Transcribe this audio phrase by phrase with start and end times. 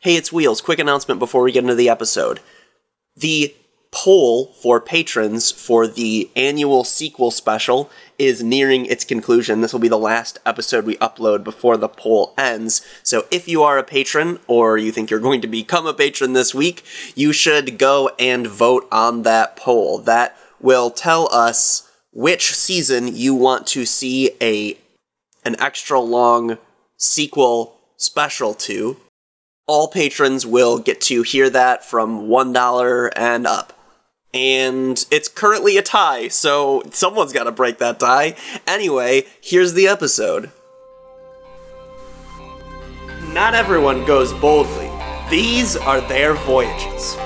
[0.00, 0.60] Hey, it's Wheels.
[0.60, 2.38] Quick announcement before we get into the episode.
[3.16, 3.52] The
[3.90, 9.60] poll for patrons for the annual sequel special is nearing its conclusion.
[9.60, 12.86] This will be the last episode we upload before the poll ends.
[13.02, 16.32] So if you are a patron or you think you're going to become a patron
[16.32, 16.84] this week,
[17.16, 19.98] you should go and vote on that poll.
[19.98, 24.78] That will tell us which season you want to see a
[25.44, 26.56] an extra long
[26.96, 28.96] sequel special to.
[29.68, 33.72] All patrons will get to hear that from $1 and up
[34.34, 38.36] and it's currently a tie, so someone's got to break that tie.
[38.66, 40.50] Anyway, here's the episode.
[43.32, 44.90] Not everyone goes boldly.
[45.30, 47.16] These are their voyages.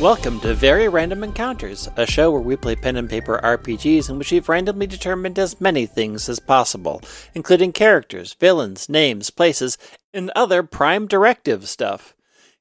[0.00, 4.16] Welcome to Very Random Encounters, a show where we play pen and paper RPGs in
[4.16, 7.02] which we've randomly determined as many things as possible,
[7.34, 9.76] including characters, villains, names, places,
[10.14, 12.14] and other prime directive stuff.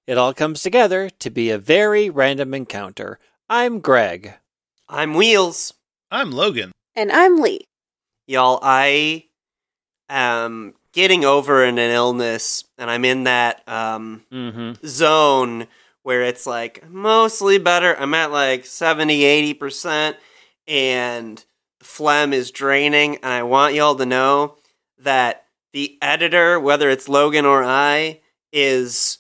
[0.06, 3.20] It all comes together to be a very random encounter.
[3.50, 4.34] I'm Greg.
[4.90, 5.74] I'm Wheels.
[6.12, 6.74] I'm Logan.
[6.94, 7.62] And I'm Lee.
[8.28, 9.28] Y'all, I
[10.10, 14.86] am getting over an illness, and I'm in that um, Mm-hmm.
[14.86, 15.68] zone
[16.10, 17.96] where it's like mostly better.
[18.00, 20.16] I'm at like 70, 80%,
[20.68, 21.38] and
[21.78, 23.18] the phlegm is draining.
[23.18, 24.56] And I want y'all to know
[24.98, 28.22] that the editor, whether it's Logan or I,
[28.52, 29.20] is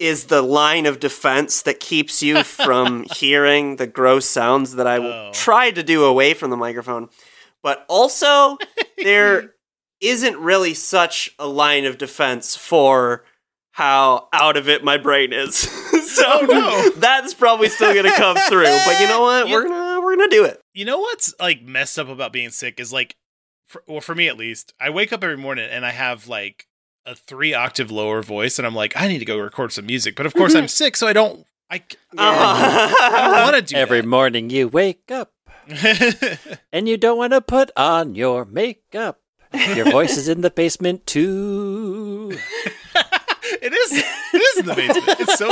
[0.00, 4.98] is the line of defense that keeps you from hearing the gross sounds that I
[4.98, 5.30] Oh.
[5.32, 7.10] tried to do away from the microphone.
[7.62, 8.58] But also,
[9.00, 9.54] there
[10.00, 13.24] isn't really such a line of defense for
[13.72, 15.56] how out of it my brain is.
[16.12, 16.90] so Oh, no.
[17.00, 18.64] that's probably still gonna come through.
[18.86, 19.48] But you know what?
[19.48, 20.60] You- We're gonna we're gonna do it.
[20.74, 23.16] You know what's like messed up about being sick is like,
[23.66, 26.66] for, well, for me at least, I wake up every morning and I have like
[27.06, 30.14] a three octave lower voice, and I'm like, I need to go record some music.
[30.16, 31.44] But of course, I'm sick, so I don't.
[31.70, 35.32] I, c- I don't want to do Every morning you wake up
[36.70, 39.20] and you don't want to put on your makeup.
[39.74, 42.36] Your voice is in the basement too.
[43.60, 43.92] It is.
[44.34, 45.20] It is in the basement.
[45.20, 45.48] It's so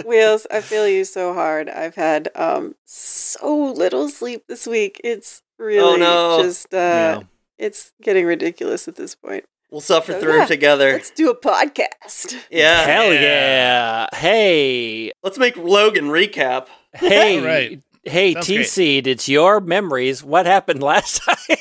[0.00, 0.04] low.
[0.08, 1.68] Wheels, I feel you so hard.
[1.68, 5.00] I've had um so little sleep this week.
[5.04, 6.42] It's really no.
[6.42, 7.22] just uh Yeah.
[7.58, 9.44] it's getting ridiculous at this point.
[9.70, 10.46] We'll suffer So, through yeah.
[10.46, 10.92] together.
[10.92, 12.34] Let's do a podcast.
[12.50, 12.82] Yeah.
[12.86, 13.20] Hell Yeah.
[13.20, 14.06] yeah.
[14.14, 16.68] Hey, Let's make Logan recap.
[16.94, 17.80] hey, Right.
[18.04, 18.68] hey, Sounds T great.
[18.68, 20.22] Seed, it's your memories.
[20.22, 21.56] What happened last time?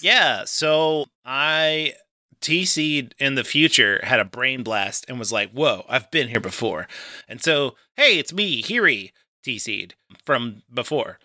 [0.00, 1.94] Yeah, so I
[2.42, 6.28] T Seed in the future had a brain blast and was like, Whoa, I've been
[6.28, 6.86] here before.
[7.28, 9.94] And so, hey, it's me, Hiri T Seed
[10.26, 11.18] from before.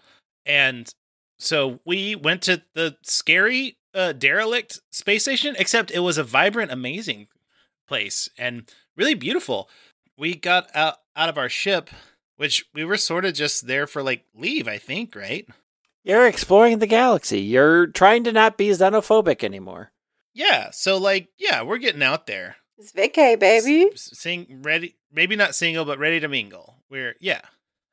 [0.45, 0.93] And
[1.37, 6.71] so we went to the scary uh, derelict space station, except it was a vibrant,
[6.71, 7.27] amazing
[7.87, 9.69] place and really beautiful.
[10.17, 11.89] We got out, out of our ship,
[12.37, 15.47] which we were sort of just there for like leave, I think, right?
[16.03, 17.41] You're exploring the galaxy.
[17.41, 19.91] You're trying to not be xenophobic anymore.
[20.37, 22.57] Yeah, so like, yeah, we're getting out there.
[22.77, 23.89] It's vacay, baby.
[23.93, 27.41] S- sing ready maybe not single but ready to mingle we're yeah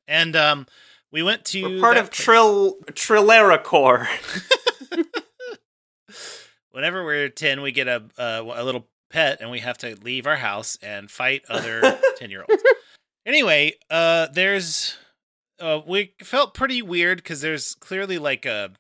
[0.07, 0.67] and um
[1.11, 2.25] we went to We're part of place.
[2.25, 4.07] Trill Trillericore.
[6.73, 10.27] whenever we're 10 we get a, a a little pet and we have to leave
[10.27, 12.63] our house and fight other 10 year olds
[13.25, 14.97] anyway uh there's
[15.61, 18.71] uh we felt pretty weird because there's clearly like a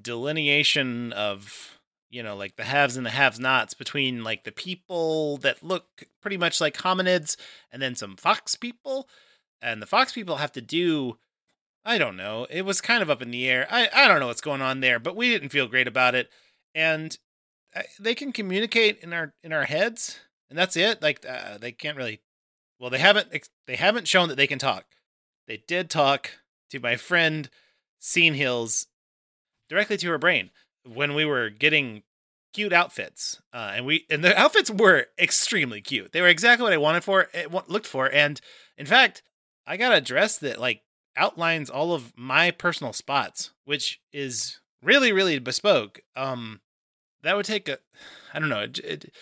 [0.00, 1.71] delineation of
[2.12, 6.04] you know like the haves and the have nots between like the people that look
[6.20, 7.36] pretty much like hominids
[7.72, 9.08] and then some fox people.
[9.60, 11.18] And the fox people have to do
[11.84, 13.66] i don't know it was kind of up in the air.
[13.70, 16.30] I, I don't know what's going on there but we didn't feel great about it.
[16.74, 17.16] And
[17.74, 20.20] I- they can communicate in our in our heads
[20.50, 21.00] and that's it.
[21.00, 22.20] Like uh, they can't really
[22.78, 23.28] well they haven't
[23.66, 24.84] they haven't shown that they can talk.
[25.48, 26.30] They did talk
[26.70, 27.48] to my friend
[27.98, 28.86] Scene Hills
[29.68, 30.50] directly to her brain
[30.84, 32.02] when we were getting
[32.52, 36.72] cute outfits uh, and we and the outfits were extremely cute they were exactly what
[36.72, 38.40] i wanted for eh, wa- looked for and
[38.76, 39.22] in fact
[39.66, 40.82] i got a dress that like
[41.16, 46.60] outlines all of my personal spots which is really really bespoke um
[47.22, 47.78] that would take a
[48.34, 49.14] i don't know it, it,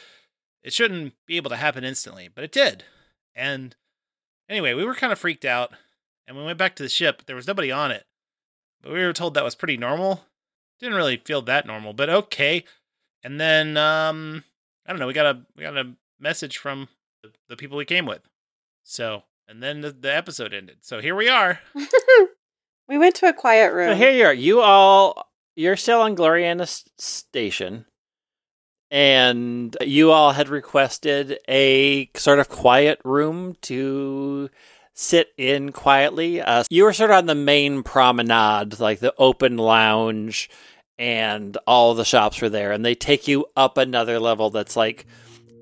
[0.64, 2.84] it shouldn't be able to happen instantly but it did
[3.34, 3.76] and
[4.50, 5.70] Anyway, we were kind of freaked out,
[6.26, 7.22] and we went back to the ship.
[7.24, 8.04] There was nobody on it,
[8.82, 10.24] but we were told that was pretty normal.
[10.80, 12.64] Didn't really feel that normal, but okay.
[13.22, 14.44] And then um,
[14.86, 15.06] I don't know.
[15.06, 16.88] We got a we got a message from
[17.22, 18.22] the, the people we came with.
[18.82, 20.78] So and then the, the episode ended.
[20.82, 21.60] So here we are.
[22.88, 23.90] we went to a quiet room.
[23.90, 24.32] So here you are.
[24.32, 27.84] You all, you're still on Gloriana S- Station,
[28.92, 34.50] and you all had requested a sort of quiet room to
[35.00, 36.40] sit in quietly.
[36.40, 40.50] Uh, you were sort of on the main promenade, like the open lounge,
[40.98, 45.06] and all the shops were there, and they take you up another level that's like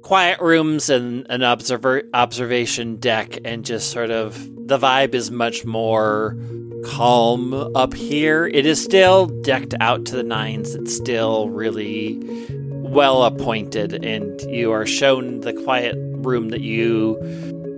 [0.02, 4.34] quiet rooms and an observer observation deck and just sort of
[4.66, 6.36] the vibe is much more
[6.84, 8.46] calm up here.
[8.46, 10.74] It is still decked out to the nines.
[10.74, 12.18] It's still really
[12.48, 17.18] well appointed and you are shown the quiet room that you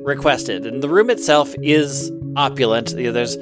[0.03, 0.67] requested.
[0.67, 2.91] And the room itself is opulent.
[2.97, 3.37] You know, there's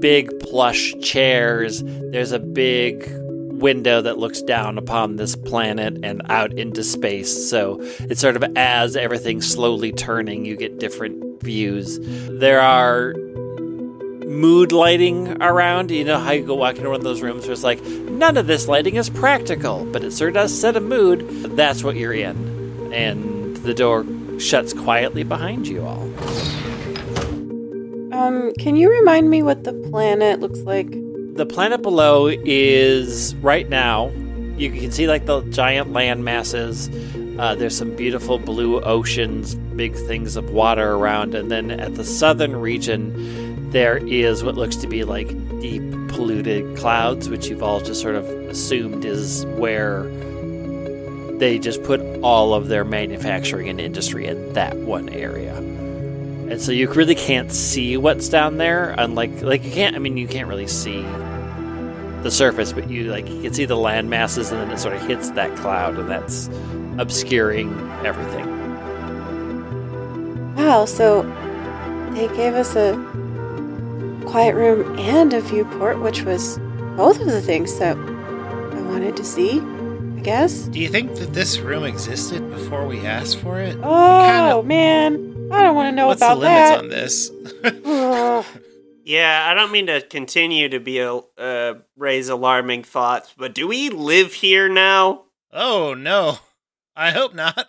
[0.00, 1.82] big plush chairs.
[1.84, 3.06] There's a big
[3.52, 7.48] window that looks down upon this planet and out into space.
[7.48, 11.98] So it's sort of as everything's slowly turning, you get different views.
[12.38, 13.14] There are
[14.26, 15.90] mood lighting around.
[15.90, 18.36] You know how you go walk into one of those rooms where it's like, none
[18.36, 21.28] of this lighting is practical, but it sure does set a mood.
[21.56, 22.92] That's what you're in.
[22.92, 24.04] And the door
[24.38, 26.02] shuts quietly behind you all.
[28.14, 30.88] Um, can you remind me what the planet looks like?
[31.36, 34.12] The planet below is right now.
[34.56, 36.88] You can see like the giant land masses.
[37.38, 42.04] Uh, there's some beautiful blue oceans, big things of water around, and then at the
[42.04, 45.28] southern region, there is what looks to be like
[45.60, 50.04] deep polluted clouds, which you've all just sort of assumed is where
[51.38, 55.56] they just put all of their manufacturing and industry in that one area.
[55.56, 59.96] And so you really can't see what's down there, unlike like you can't.
[59.96, 61.02] I mean, you can't really see
[62.22, 64.94] the surface, but you like you can see the land masses, and then it sort
[64.94, 66.48] of hits that cloud, and that's
[66.98, 67.72] obscuring
[68.04, 68.46] everything.
[70.54, 71.22] Wow, so
[72.12, 72.94] they gave us a
[74.26, 76.58] quiet room and a viewport, which was
[76.96, 79.60] both of the things that I wanted to see,
[80.24, 80.62] guess.
[80.64, 83.78] Do you think that this room existed before we asked for it?
[83.82, 85.48] Oh, man.
[85.52, 86.78] I don't want to know What's about the limits that.
[86.78, 88.46] on this?
[89.06, 93.68] Yeah, I don't mean to continue to be a uh, raise alarming thoughts, but do
[93.68, 95.24] we live here now?
[95.52, 96.38] oh no,
[96.96, 97.68] I hope not.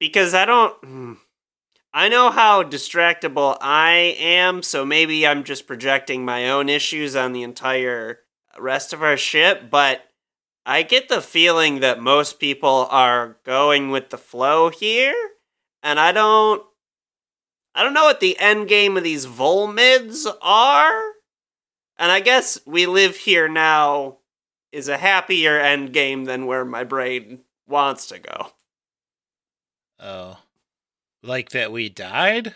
[0.00, 0.72] Because I don't.
[0.82, 1.12] hmm.
[1.92, 7.34] I know how distractible I am, so maybe I'm just projecting my own issues on
[7.34, 8.20] the entire
[8.58, 10.02] rest of our ship, but
[10.64, 15.14] I get the feeling that most people are going with the flow here,
[15.82, 16.62] and I don't.
[17.74, 21.02] I don't know what the end game of these Volmids are.
[21.98, 24.18] And I guess we live here now
[24.72, 28.52] is a happier end game than where my brain wants to go.
[30.00, 30.38] Oh,
[31.22, 32.54] like that we died?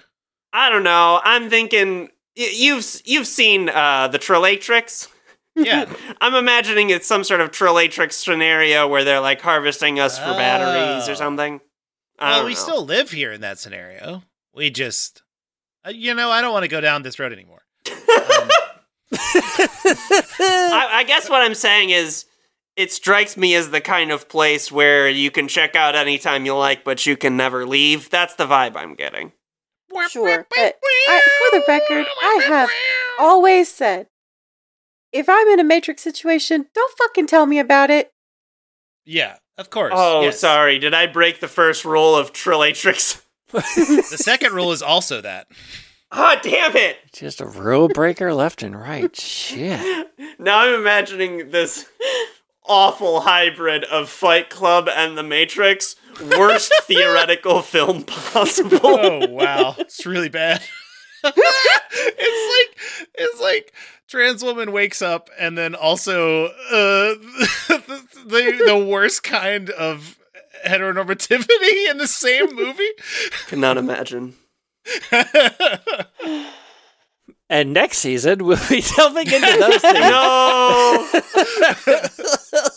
[0.53, 1.21] I don't know.
[1.23, 5.09] I'm thinking y- you've you've seen uh, the Trillatrix.
[5.57, 5.93] Yeah.
[6.21, 11.09] I'm imagining it's some sort of Trillatrix scenario where they're like harvesting us for batteries
[11.09, 11.15] or Oh.
[11.15, 11.61] something.
[12.19, 12.61] I well, don't we know.
[12.61, 14.23] still live here in that scenario.
[14.55, 15.23] We just,
[15.87, 17.63] uh, you know, I don't want to go down this road anymore.
[17.89, 17.95] Um,
[19.13, 22.25] I, I guess what I'm saying is,
[22.77, 26.55] it strikes me as the kind of place where you can check out anytime you
[26.55, 28.11] like, but you can never leave.
[28.11, 29.33] That's the vibe I'm getting.
[30.11, 30.75] Sure, but
[31.09, 31.21] I,
[31.51, 32.69] for the record, I have
[33.19, 34.09] always said
[35.17, 38.13] if I'm in a Matrix situation, don't fucking tell me about it.
[39.05, 39.93] Yeah, of course.
[39.95, 40.41] Oh, yes.
[40.41, 40.79] sorry.
[40.79, 43.23] Did I break the first rule of Trillatrix?
[43.53, 45.47] The second rule is also that.
[46.11, 46.97] Oh, damn it!
[47.13, 49.15] Just a rule breaker left and right.
[49.17, 50.09] Shit.
[50.39, 51.87] Now I'm imagining this
[52.65, 55.97] awful hybrid of Fight Club and The Matrix.
[56.37, 58.81] Worst theoretical film possible.
[58.83, 60.63] Oh wow, it's really bad.
[61.39, 63.73] it's like it's like
[64.09, 66.51] trans woman wakes up and then also uh,
[68.27, 70.19] the the worst kind of
[70.65, 72.91] heteronormativity in the same movie.
[73.49, 74.35] Cannot imagine.
[77.49, 80.01] And next season, we'll be delving into those things.
[80.01, 81.09] No!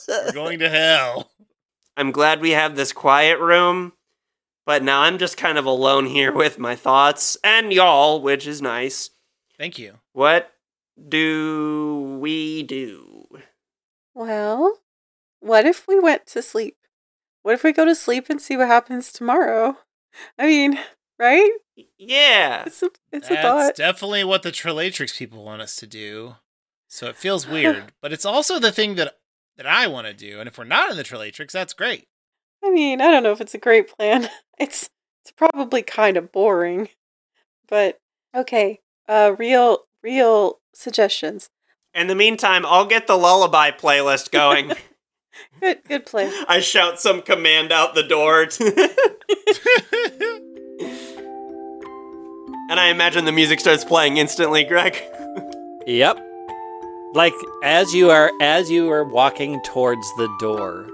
[0.08, 1.32] We're going to hell.
[1.98, 3.94] I'm glad we have this quiet room,
[4.70, 8.62] but now I'm just kind of alone here with my thoughts and y'all, which is
[8.62, 9.10] nice.
[9.58, 9.96] Thank you.
[10.14, 10.52] What
[11.08, 13.28] do we do?
[14.14, 14.78] Well,
[15.40, 16.78] what if we went to sleep?
[17.42, 19.76] What if we go to sleep and see what happens tomorrow?
[20.38, 20.78] I mean,
[21.18, 21.50] right?
[21.98, 22.66] Yeah.
[22.68, 23.76] It's a, it's a That's thought.
[23.76, 26.36] definitely what the Trillatrix people want us to do.
[26.88, 29.16] So it feels weird, but it's also the thing that
[29.58, 30.40] that I want to do.
[30.40, 32.09] And if we're not in the Trillatrix, that's great.
[32.64, 34.30] I mean, I don't know if it's a great plan.
[34.60, 34.90] It's
[35.24, 36.90] it's probably kind of boring.
[37.70, 38.02] But
[38.36, 41.50] okay, uh real real suggestions.
[41.94, 44.74] In the meantime, I'll get the lullaby playlist going.
[45.62, 46.34] Good good plan.
[46.50, 48.42] I shout some command out the door.
[52.70, 55.02] and I imagine the music starts playing instantly, Greg.
[55.88, 56.20] Yep.
[57.14, 60.88] Like as you are as you are walking towards the door,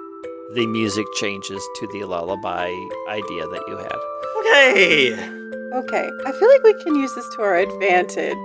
[0.56, 2.74] the music changes to the lullaby
[3.10, 3.98] idea that you had.
[4.40, 5.14] Okay.
[5.74, 6.10] Okay.
[6.26, 8.38] I feel like we can use this to our advantage.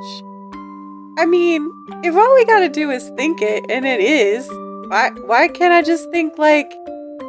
[1.18, 1.70] I mean,
[2.02, 4.48] if all we gotta do is think it, and it is,
[4.88, 6.72] why why can't I just think like,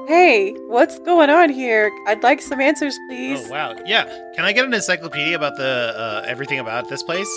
[0.07, 1.91] hey, what's going on here?
[2.07, 3.47] I'd like some answers, please.
[3.47, 4.05] Oh wow, yeah.
[4.35, 7.29] Can I get an encyclopedia about the uh, everything about this place?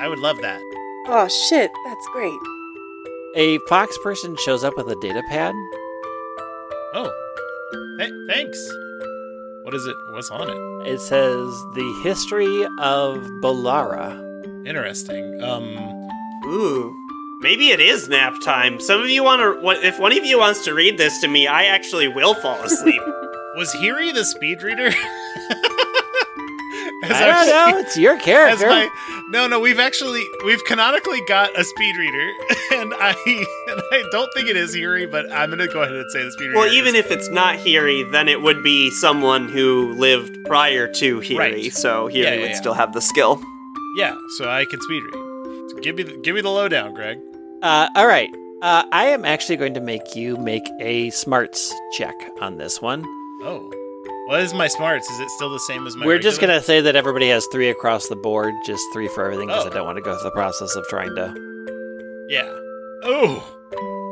[0.00, 0.60] I would love that.
[1.06, 2.38] Oh shit, that's great.
[3.36, 5.54] A fox person shows up with a data pad.
[6.92, 7.12] Oh,
[7.98, 8.58] th- thanks.
[9.62, 9.96] What is it?
[10.10, 10.90] What's on it?
[10.90, 14.66] It says the history of Bolara.
[14.66, 15.42] Interesting.
[15.42, 16.08] Um,
[16.46, 16.96] Ooh.
[17.42, 18.80] Maybe it is nap time.
[18.80, 19.86] Some of you want to.
[19.86, 23.02] If one of you wants to read this to me, I actually will fall asleep.
[23.56, 24.90] was Hiri the speed reader?
[27.04, 27.78] As I don't know.
[27.78, 28.66] It's your character.
[28.66, 28.88] my,
[29.30, 32.30] no, no, we've actually we've canonically got a speed reader,
[32.72, 33.14] and I
[33.68, 36.32] and I don't think it is Hiri, but I'm gonna go ahead and say the
[36.32, 36.58] speed reader.
[36.58, 40.86] well, even is- if it's not Hiri, then it would be someone who lived prior
[40.94, 41.72] to Hiri, Right.
[41.72, 42.56] so Hiri Yeah, yeah, would yeah.
[42.56, 43.40] still have the skill.
[43.96, 45.70] yeah, so I can speed read.
[45.70, 47.18] So give me the, give me the lowdown, Greg.
[47.62, 48.28] Uh, all right.
[48.62, 53.04] Uh, I am actually going to make you make a smarts check on this one.
[53.42, 53.70] Oh,
[54.30, 55.10] what is my smarts?
[55.10, 56.06] Is it still the same as my?
[56.06, 59.24] We're just going to say that everybody has three across the board, just three for
[59.24, 59.70] everything, because Oh.
[59.70, 62.26] I don't want to go through the process of trying to.
[62.28, 62.48] Yeah.
[63.02, 63.56] Oh.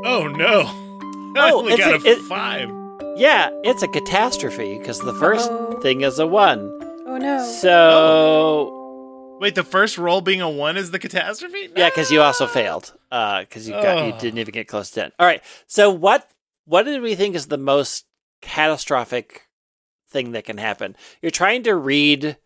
[0.05, 0.63] Oh no.
[1.41, 2.69] I Oh, only it's got a- a, it- five.
[3.17, 5.81] Yeah, it's a catastrophe because the 1st Uh-oh.
[5.81, 6.61] thing is a one.
[7.07, 7.45] Oh no.
[7.63, 11.69] So Wait, the first roll being a one is the catastrophe?
[11.77, 12.93] yeah, because you also failed.
[13.11, 14.19] Uh, Because you got you Oh.
[14.19, 15.13] didn't even get close to ten.
[15.19, 15.43] All right.
[15.67, 16.29] So what
[16.65, 18.05] what did we think is the most
[18.41, 19.48] catastrophic
[20.09, 20.97] thing that can happen?
[21.23, 22.37] You're trying to read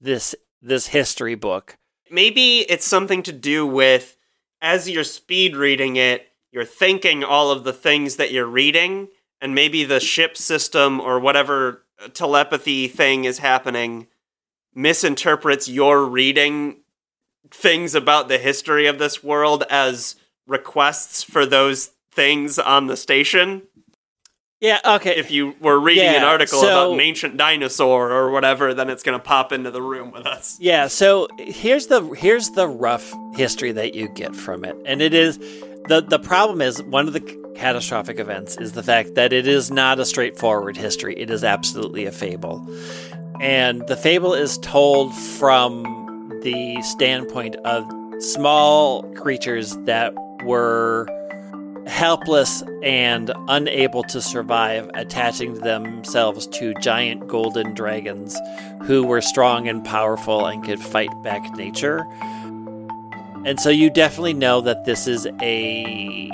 [0.00, 1.76] this this history book.
[2.10, 4.16] Maybe it's something to do with
[4.60, 9.08] as you're speed reading it, you're thinking all of the things that you're reading,
[9.40, 11.82] and maybe the ship system or whatever
[12.14, 14.06] telepathy thing is happening
[14.76, 16.76] misinterprets your reading
[17.50, 23.62] things about the history of this world as requests for those things on the station.
[24.60, 24.80] Yeah.
[24.84, 25.16] Okay.
[25.16, 29.02] If you were reading an article so- about an ancient dinosaur or whatever, then it's
[29.02, 30.56] going to pop into the room with us.
[30.60, 34.76] Yeah, so here's the here's the rough history that you get from it.
[34.86, 35.38] And it is
[35.88, 37.20] the the problem is one of the
[37.54, 41.14] catastrophic events is the fact that it is not a straightforward history.
[41.18, 42.66] It is absolutely a fable.
[43.40, 47.84] And the fable is told from the standpoint of
[48.22, 51.06] small creatures that were
[51.86, 58.36] helpless and unable to survive attaching themselves to giant golden dragons
[58.84, 62.04] who were strong and powerful and could fight back nature.
[63.44, 66.30] And so you definitely know that this is a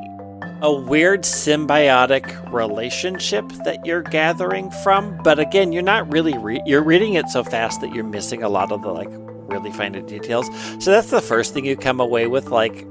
[0.63, 6.85] a weird symbiotic relationship that you're gathering from, but again, you're not really re- you're
[6.85, 10.47] reading it so fast that you're missing a lot of the like really fine details.
[10.79, 12.87] So that's the first thing you come away with like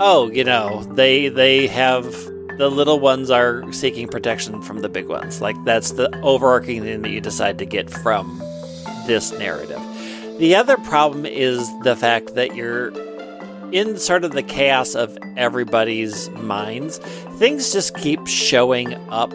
[0.00, 2.04] oh, you know, they they have
[2.58, 5.40] the little ones are seeking protection from the big ones.
[5.40, 8.38] Like that's the overarching thing that you decide to get from
[9.06, 9.80] this narrative.
[10.38, 12.90] The other problem is the fact that you're
[13.72, 16.98] in sort of the chaos of everybody's minds.
[17.38, 19.32] Things just keep showing up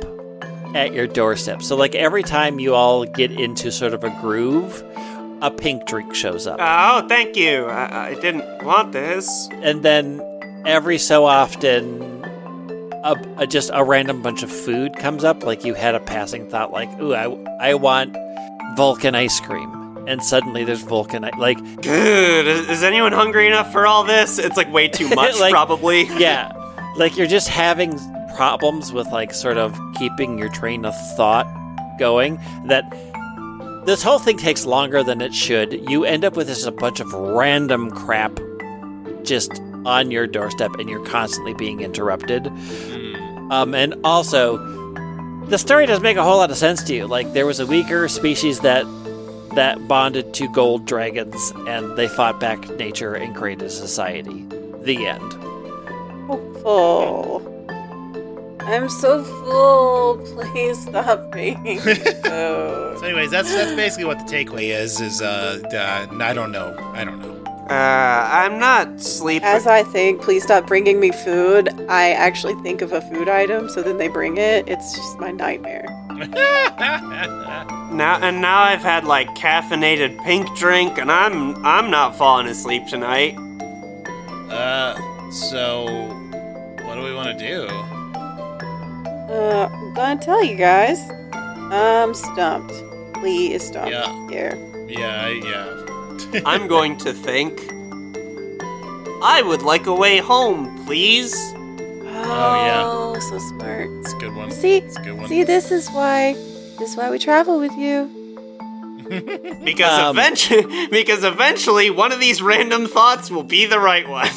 [0.75, 1.61] at your doorstep.
[1.61, 4.83] So like every time you all get into sort of a groove,
[5.41, 6.59] a pink drink shows up.
[6.61, 7.65] Oh, thank you.
[7.65, 9.49] I, I didn't want this.
[9.61, 10.21] and then
[10.69, 12.01] every so often
[13.03, 16.49] a, a- just a random bunch of food comes up like you had a passing
[16.49, 17.25] thought like ooh i,
[17.59, 18.15] I want
[18.77, 19.75] vulcan ice cream
[20.07, 22.47] and suddenly there's vulcan i- like Good.
[22.47, 24.38] Is, is anyone hungry enough for all this?
[24.39, 26.03] It's like way too much, Like- probably.
[26.17, 26.51] yeah
[26.97, 27.97] like you're just having
[28.35, 31.47] problems with like sort of keeping your train of thought
[31.99, 32.83] going that
[33.85, 36.99] this whole thing takes longer than it should you end up with just a bunch
[36.99, 38.38] of random crap
[39.23, 42.48] just on your doorstep and you're constantly being interrupted
[43.51, 44.57] Um, and also,
[45.48, 47.07] the story doesn't make a whole lot of sense to you.
[47.07, 48.86] Like, there was a weaker species that
[49.55, 54.45] that bonded to gold dragons and they fought back nature and created society.
[54.83, 55.33] The end.
[56.27, 57.41] Hopeful.
[58.62, 60.17] I'm so full.
[60.51, 61.79] Please stop being
[62.24, 62.95] so.
[63.00, 65.01] So, anyways, that's that's basically what the takeaway is.
[65.01, 66.75] Is uh, uh, I don't know.
[66.93, 67.38] I don't know.
[67.69, 69.47] Uh, I'm not sleeping.
[69.47, 71.69] As I think, please stop bringing me food.
[71.88, 74.67] I actually think of a food item, so then they bring it.
[74.67, 75.85] It's just my nightmare.
[77.93, 82.88] now and now I've had like caffeinated pink drink, and I'm I'm not falling asleep
[82.88, 83.38] tonight.
[84.49, 84.99] uh,
[85.29, 85.85] so
[86.83, 87.67] what do we want to do?
[89.31, 90.99] Uh, I'm gonna tell you guys.
[91.71, 92.73] I'm stumped.
[93.21, 94.27] Lee is stumped Yeah.
[94.29, 94.57] here.
[94.88, 95.85] Yeah, yeah.
[96.45, 97.59] I'm going to think.
[99.21, 101.33] I would like a way home, please.
[101.55, 102.83] Oh, yeah.
[102.85, 103.88] Oh, so smart.
[104.01, 104.51] It's a good one.
[104.51, 105.27] See, It's a good one.
[105.27, 106.33] see, this is why,
[106.77, 108.09] this is why we travel with you.
[109.63, 114.29] Because Um, eventually, because eventually, one of these random thoughts will be the right one.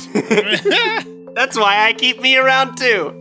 [1.35, 3.13] That's why I keep me around too.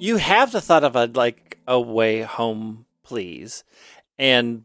[0.00, 3.64] You have the thought of a like a way home, please.
[4.18, 4.64] And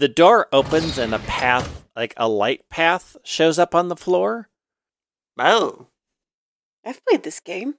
[0.00, 4.48] the door opens and a path, like a light path, shows up on the floor.
[5.38, 5.86] Oh,
[6.84, 7.74] I've played this game.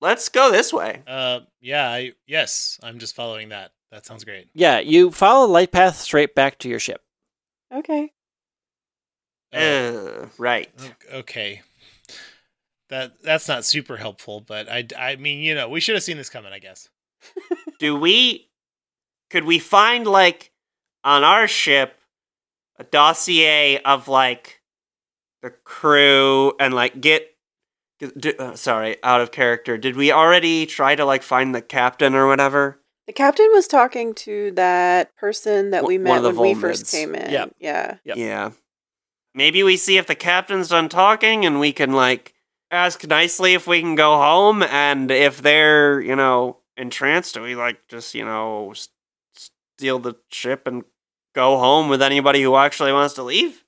[0.00, 1.02] let's go this way.
[1.06, 1.88] uh, yeah.
[1.88, 2.78] I yes.
[2.82, 3.72] I'm just following that.
[3.92, 4.48] That sounds great.
[4.54, 7.02] Yeah, you follow the light path straight back to your ship.
[7.72, 8.12] Okay.
[9.52, 10.70] Uh, Uh, right.
[11.12, 11.62] okay.
[12.88, 16.16] That that's not super helpful, but I I mean you know we should have seen
[16.16, 16.52] this coming.
[16.52, 16.88] I guess.
[17.78, 18.48] Do we?
[19.30, 20.49] Could we find like
[21.04, 21.96] on our ship
[22.78, 24.60] a dossier of like
[25.42, 27.26] the crew and like get?
[28.18, 29.76] d- uh, sorry, out of character.
[29.76, 32.80] Did we already try to like find the captain or whatever?
[33.06, 36.90] The captain was talking to that person that we One met the when we first
[36.90, 37.30] came in.
[37.30, 37.54] Yep.
[37.58, 37.96] Yeah.
[38.04, 38.16] Yep.
[38.16, 38.50] Yeah.
[39.34, 42.34] Maybe we see if the captain's done talking and we can like
[42.70, 47.54] ask nicely if we can go home and if they're, you know, entranced, do we
[47.56, 48.88] like just, you know, s-
[49.80, 50.84] steal the ship and
[51.34, 53.64] go home with anybody who actually wants to leave?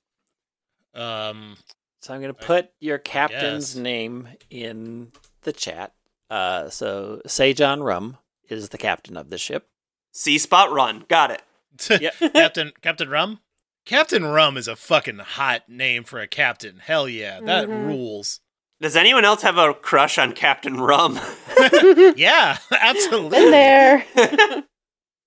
[0.93, 1.57] Um.
[2.01, 3.81] So I'm going to I- put your captain's guess.
[3.81, 5.93] name in the chat.
[6.29, 8.17] Uh, so Sejan Rum
[8.49, 9.67] is the captain of the ship.
[10.11, 11.05] C spot run.
[11.07, 11.41] Got it.
[12.01, 12.33] Yep.
[12.33, 13.39] Captain Captain Rum.
[13.85, 16.79] Captain Rum is a fucking hot name for a captain.
[16.79, 17.87] Hell yeah, that Mhm.
[17.87, 18.39] rules.
[18.79, 21.19] Does anyone else have a crush on Captain Rum?
[22.15, 23.39] Yeah, absolutely.
[23.39, 24.05] Been there.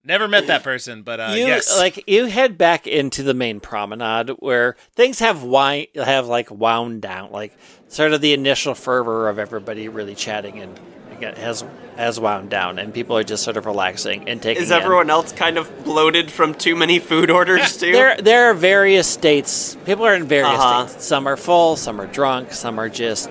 [0.07, 1.77] Never met that person, but uh, you yes.
[1.77, 7.03] like you head back into the main promenade where things have wi- have like wound
[7.03, 7.57] down, like
[7.89, 10.79] sort of the initial fervor of everybody really chatting and
[11.11, 11.65] again, has
[11.97, 14.63] has wound down, and people are just sort of relaxing and taking.
[14.63, 17.91] Is in- everyone else kind of bloated from too many food orders too?
[17.91, 19.77] There, there are various states.
[19.87, 20.87] People are in various Uh-huh.
[20.87, 21.05] states.
[21.05, 23.29] Some are full, some are drunk, some are just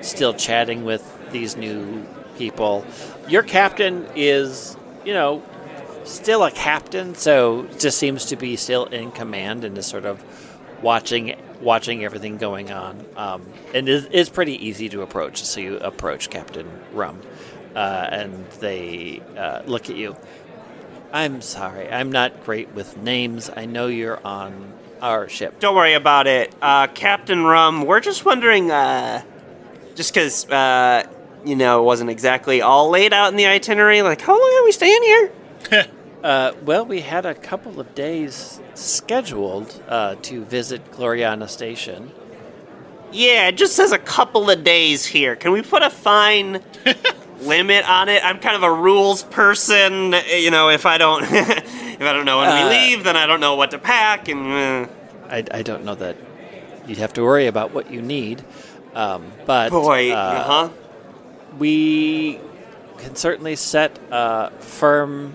[0.00, 2.04] still chatting with these new
[2.38, 2.84] people.
[3.28, 5.42] Your captain is, you know,
[6.08, 10.22] still a captain, so just seems to be still in command and is sort of
[10.82, 13.04] watching watching everything going on.
[13.16, 15.44] Um, and it is is pretty easy to approach.
[15.44, 17.20] So you approach Captain Rum,
[17.74, 20.16] uh, and they uh, look at you.
[21.12, 23.50] I'm sorry, I'm not great with names.
[23.54, 25.58] I know you're on our ship.
[25.58, 27.86] Don't worry about it, uh, Captain Rum.
[27.86, 29.22] We're just wondering, uh,
[29.94, 31.06] just because, uh,
[31.44, 34.02] you know, it wasn't exactly all laid out in the itinerary.
[34.02, 35.32] Like, how long are we staying here?
[36.22, 42.10] Uh, well, we had a couple of days scheduled uh, to visit Gloriana Station.
[43.12, 45.36] Yeah, it just says a couple of days here.
[45.36, 46.62] Can we put a fine
[47.40, 48.22] limit on it?
[48.24, 50.14] I'm kind of a rules person.
[50.28, 53.26] You know, if I don't, if I don't know when Uh, we leave, then I
[53.26, 54.92] don't know what to pack, and uh,
[55.30, 56.16] I, I don't know that
[56.86, 58.44] you'd have to worry about what you need,
[58.94, 60.68] um, but boy, uh, huh?
[61.58, 62.40] we
[62.98, 65.34] can certainly set a firm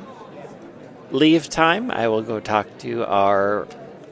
[1.13, 1.89] leave time.
[1.91, 3.67] I will go talk to our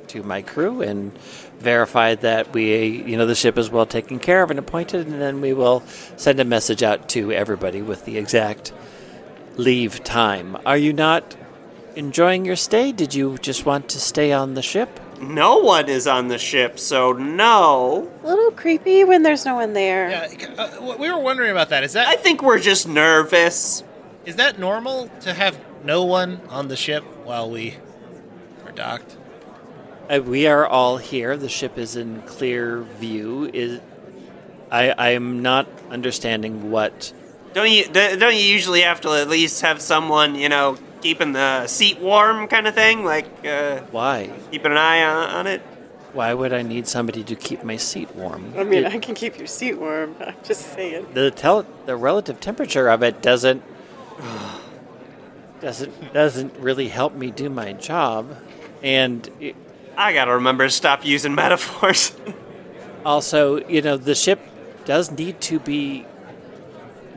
[0.07, 1.17] to my crew and
[1.59, 5.21] verify that we you know the ship is well taken care of and appointed and
[5.21, 5.81] then we will
[6.17, 8.73] send a message out to everybody with the exact
[9.57, 10.57] leave time.
[10.65, 11.35] Are you not
[11.95, 12.91] enjoying your stay?
[12.91, 14.99] Did you just want to stay on the ship?
[15.21, 18.11] No one is on the ship, so no.
[18.23, 20.09] A little creepy when there's no one there.
[20.09, 21.83] yeah, uh, we were wondering about that.
[21.83, 22.07] Is that?
[22.07, 23.83] I think we're just nervous.
[24.25, 27.75] Is that normal to have no one on the ship while we
[28.65, 29.17] are docked?
[30.09, 31.37] Uh, we are all here.
[31.37, 33.49] The ship is in clear view.
[33.53, 33.79] Is
[34.71, 37.13] I I am not understanding what
[37.53, 37.85] Don't you?
[37.87, 42.47] Don't you usually have to at least have someone, you know, keeping the seat warm
[42.47, 44.31] kind of thing, like uh, Why?
[44.51, 45.61] keeping an eye on, on it.
[46.13, 48.53] Why would I need somebody to keep my seat warm?
[48.57, 50.15] I mean, It- I can keep your seat warm.
[50.19, 51.07] I'm just saying.
[51.13, 53.63] the tel- the relative temperature of it doesn't
[55.61, 58.35] doesn't doesn't really help me do my job,
[58.81, 59.55] and it,
[59.97, 62.15] I gotta remember to stop using metaphors.
[63.05, 64.39] also, you know, the ship
[64.85, 66.05] does need to be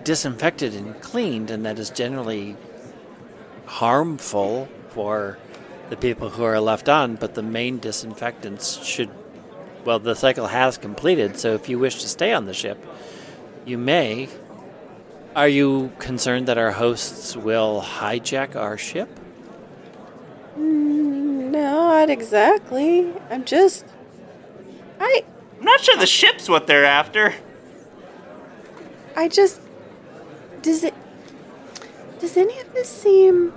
[0.04, 2.56] disinfected and cleaned, and that is generally
[3.66, 5.38] harmful for
[5.90, 7.16] the people who are left on.
[7.16, 9.10] But the main disinfectants should,
[9.84, 11.38] well, the cycle has completed.
[11.38, 12.84] So if you wish to stay on the ship,
[13.64, 14.28] you may.
[15.36, 19.08] Are you concerned that our hosts will hijack our ship?
[20.56, 23.12] Mm, not exactly.
[23.30, 23.84] I'm just.
[25.00, 25.24] I.
[25.58, 27.34] I'm not sure the ship's what they're after.
[29.16, 29.60] I just.
[30.62, 30.94] Does it.
[32.20, 33.52] Does any of this seem.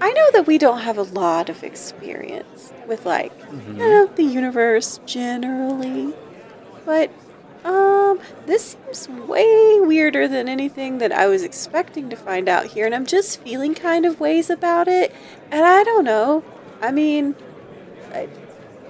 [0.00, 3.32] I know that we don't have a lot of experience with, like,
[3.68, 6.12] you know, the universe generally.
[6.84, 7.10] But,
[7.64, 12.86] um, this seems way weirder than anything that I was expecting to find out here.
[12.86, 15.14] And I'm just feeling kind of ways about it.
[15.50, 16.44] And I don't know.
[16.80, 17.34] I mean,
[18.12, 18.28] I,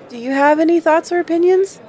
[0.08, 1.80] do you have any thoughts or opinions?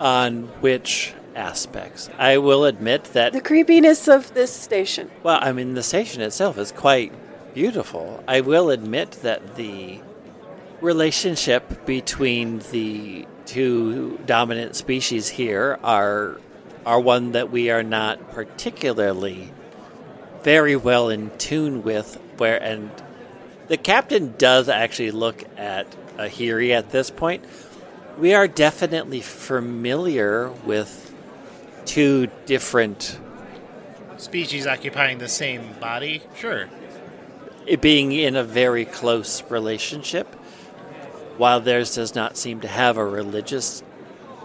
[0.00, 2.08] On which aspects?
[2.18, 5.10] I will admit that The creepiness of this station.
[5.22, 7.12] Well, I mean, the station itself is quite
[7.54, 8.24] beautiful.
[8.26, 10.00] I will admit that the
[10.80, 16.40] relationship between the two dominant species here are
[16.84, 19.52] are one that we are not particularly
[20.42, 22.90] very well in tune with where and
[23.68, 27.44] the captain does actually look at Ahiri at this point.
[28.18, 31.14] We are definitely familiar with
[31.84, 33.18] two different
[34.18, 36.22] Species occupying the same body?
[36.36, 36.68] Sure.
[37.66, 40.34] it being in a very close relationship,
[41.36, 43.82] while theirs does not seem to have a religious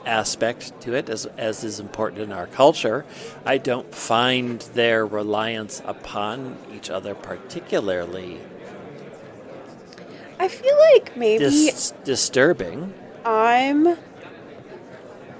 [0.05, 3.05] aspect to it, as, as is important in our culture,
[3.45, 8.39] I don't find their reliance upon each other particularly
[10.41, 12.95] I feel like maybe dis- disturbing.
[13.23, 13.95] I'm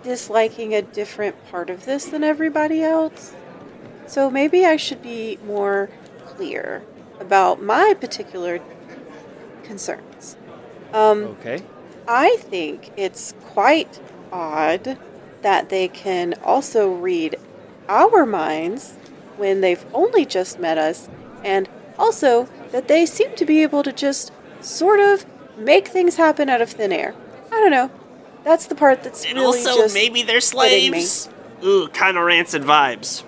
[0.03, 3.33] disliking a different part of this than everybody else.
[4.05, 5.89] So maybe I should be more
[6.23, 6.83] clear
[7.19, 8.59] about my particular
[9.63, 10.37] concerns.
[10.93, 11.61] Um, Okay.
[12.07, 13.99] I think it's quite
[14.31, 14.97] odd
[15.41, 17.35] that they can also read
[17.87, 18.93] our minds
[19.37, 21.09] when they've only just met us,
[21.43, 25.25] and also that they seem to be able to just sort of
[25.57, 27.13] make things happen out of thin air.
[27.51, 27.89] I don't know.
[28.43, 31.01] That's the part that's And really also, just maybe they're hitting me.
[31.01, 31.29] slaves.
[31.63, 33.23] Ooh, kind of rancid vibes.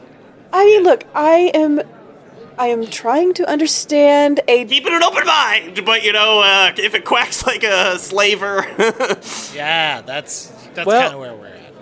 [0.51, 1.81] I mean, look, I am,
[2.57, 6.93] I am trying to understand a Keeping an open mind, but you know, uh, if
[6.93, 8.65] it quacks like a slaver.
[9.55, 11.73] Yeah, that's that's Well- kind of where we're at.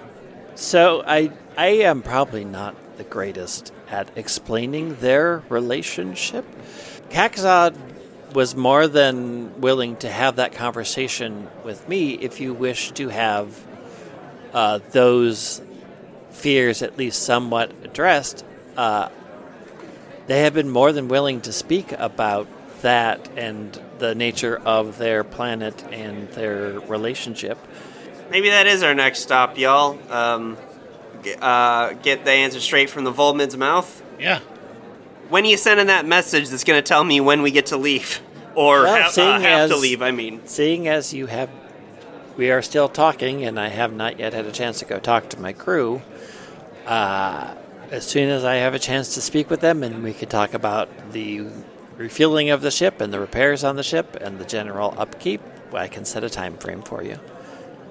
[0.56, 6.46] So I I am probably not the greatest at explaining their relationship.
[7.10, 7.76] Kakzad
[8.34, 13.62] was more than willing to have that conversation with me if you wish to have
[14.54, 15.62] uh, those
[16.30, 18.46] fears at least somewhat addressed.
[18.78, 19.10] Uh,
[20.32, 22.48] they have been more than willing to speak about
[22.84, 27.58] that and the nature of their planet and their relationship.
[28.30, 30.00] Maybe that is our next stop, y'all.
[30.10, 30.58] Um,
[31.42, 34.02] uh, get the answer straight from the Volmid's mouth.
[34.18, 34.40] Yeah.
[35.28, 37.78] When are you sending that message that's going to tell me when we get to
[37.78, 38.22] leave?
[38.54, 40.42] Or Well, ha- uh, seeing have to leave, I mean.
[40.44, 41.50] Seeing as you have,
[42.36, 45.30] we are still talking, and I have not yet had a chance to go talk
[45.30, 46.02] to my crew.
[46.86, 47.56] Uh,
[47.92, 50.54] as soon as I have a chance to speak with them, and we could talk
[50.54, 51.46] about the
[51.98, 55.42] refueling of the ship and the repairs on the ship and the general upkeep,
[55.74, 57.20] I can set a time frame for you.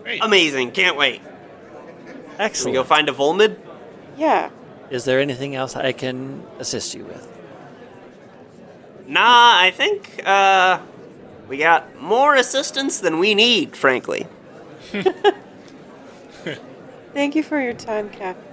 [0.02, 0.22] Great.
[0.24, 1.20] Amazing, can't wait.
[1.22, 2.74] Can we Excellent.
[2.74, 3.56] go find a Volmid?
[4.16, 4.50] yeah.
[4.90, 7.24] Is there anything else I can assist you with?
[9.06, 10.80] Nah, I think uh,
[11.48, 14.26] we got more assistance than we need, frankly.
[17.14, 18.49] Thank you for your time, Captain.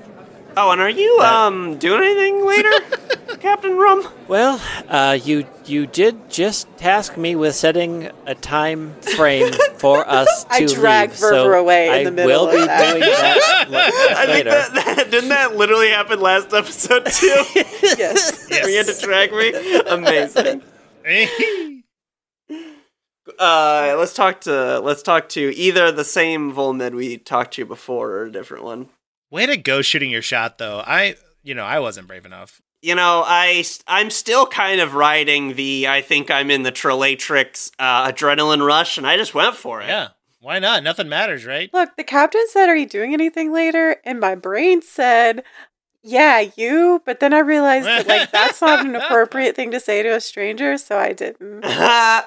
[0.60, 2.72] Oh, and are you That- um doing anything later,
[3.39, 4.08] Captain Rum?
[4.28, 10.46] Well, uh, you you did just task me with setting a time frame for us
[10.46, 12.89] to I dragged leave, Verver so away in I the middle will of be that.
[12.89, 13.80] doing that la-
[14.20, 14.50] I think later.
[14.50, 17.43] that, that didn't that literally happen last episode too.
[17.98, 18.50] Yes.
[18.50, 19.54] Where you had to drag me.
[19.88, 20.63] Amazing.
[23.39, 28.12] Uh, let's talk to let's talk to either the same Volmid we talked to before
[28.12, 28.89] or a different one.
[29.30, 30.80] Way to go shooting your shot though.
[30.86, 32.62] I you know, I wasn't brave enough.
[32.82, 37.72] you know, I I'm still kind of riding the I think I'm in the Trillatrix
[37.80, 39.88] uh, adrenaline rush, and I just went for it.
[39.88, 40.10] Yeah.
[40.40, 40.84] Why not?
[40.84, 41.70] Nothing matters, right?
[41.74, 43.98] Look, the captain said, Are you doing anything later?
[44.06, 45.44] And my brain said,
[46.04, 47.02] Yeah, you.
[47.06, 50.22] But then I realized that, like, that's not an appropriate thing to say to a
[50.22, 51.63] stranger, so I didn't.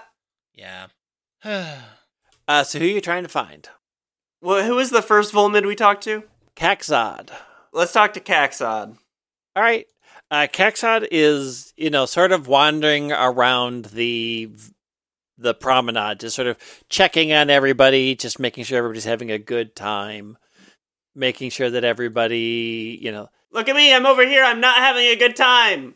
[0.55, 0.87] Yeah.
[2.49, 3.69] Uh, so who are you trying to find?
[4.43, 6.25] well, who was the first Volmid we talked to?
[6.61, 7.31] Caxod.
[7.73, 8.99] Let's talk to Caxod.
[9.57, 9.87] All right.
[10.31, 14.51] Uh, Caxod is, you know, sort of wandering around the
[15.39, 16.59] the promenade, just sort of
[16.91, 20.37] checking on everybody, just making sure everybody's having a good time,
[21.15, 24.45] making sure that everybody, you know, Look at me, I'm over here.
[24.45, 25.95] I'm not having a good time.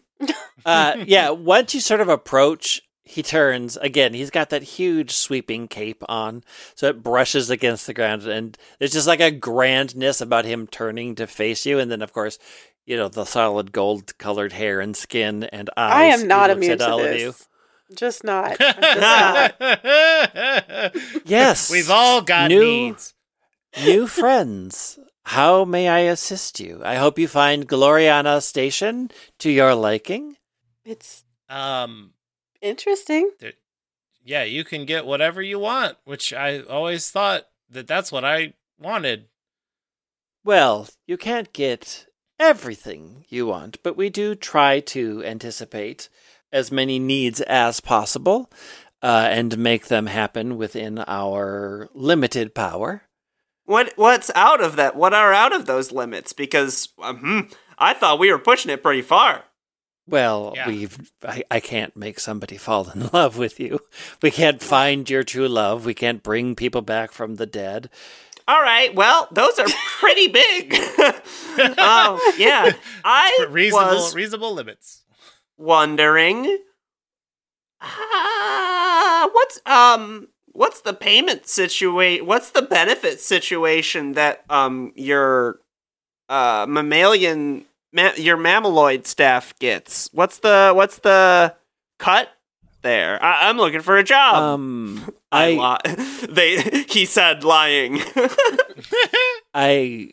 [0.64, 1.28] uh, yeah.
[1.30, 4.14] Once you sort of approach, he turns again.
[4.14, 6.42] He's got that huge sweeping cape on,
[6.74, 11.14] so it brushes against the ground, and there's just like a grandness about him turning
[11.16, 11.78] to face you.
[11.78, 12.38] And then, of course,
[12.86, 15.92] you know the solid gold colored hair and skin and eyes.
[15.94, 17.20] I am not He immune at to all of this.
[17.22, 17.34] you.
[17.94, 18.58] Just not.
[18.58, 19.54] Just not.
[21.24, 23.14] Yes, We've all got New- needs.
[23.84, 24.98] new friends.
[25.24, 26.80] How may I assist you?
[26.84, 30.36] I hope you find Gloriana Station to your liking.
[30.84, 32.13] It's Um,
[32.64, 33.30] interesting.
[34.24, 38.54] yeah, you can get whatever you want, which I always thought that that's what I
[38.78, 39.26] wanted.
[40.44, 42.06] Well, you can't get
[42.38, 46.08] everything you want, but we do try to anticipate
[46.52, 48.50] as many needs as possible
[49.02, 53.02] uh, and make them happen within our limited power.
[53.66, 54.94] What what's out of that?
[54.94, 56.32] What are out of those limits?
[56.32, 57.48] Because um,
[57.78, 59.44] I thought we were pushing it pretty far.
[60.06, 60.66] Well, Yeah.
[60.68, 63.80] we've I, I can't make somebody fall in love with you.
[64.22, 65.84] We can't find your true love.
[65.86, 67.88] We can't bring people back from the dead.
[68.46, 69.66] All right, well, those are
[70.00, 70.74] pretty big.
[71.78, 75.02] oh yeah, I reasonable, was reasonable limits.
[75.56, 76.58] wondering,
[77.80, 82.26] ah, what's um, what's the payment situation?
[82.26, 85.60] What's the benefit situation that um your
[86.28, 90.10] uh mammalian ma- your mammaloid staff gets?
[90.12, 91.54] What's the what's the
[91.98, 92.28] cut
[92.82, 93.22] there?
[93.22, 94.34] I- I'm looking for a job.
[94.36, 98.00] Um I, I li- they he said lying.
[99.54, 100.10] I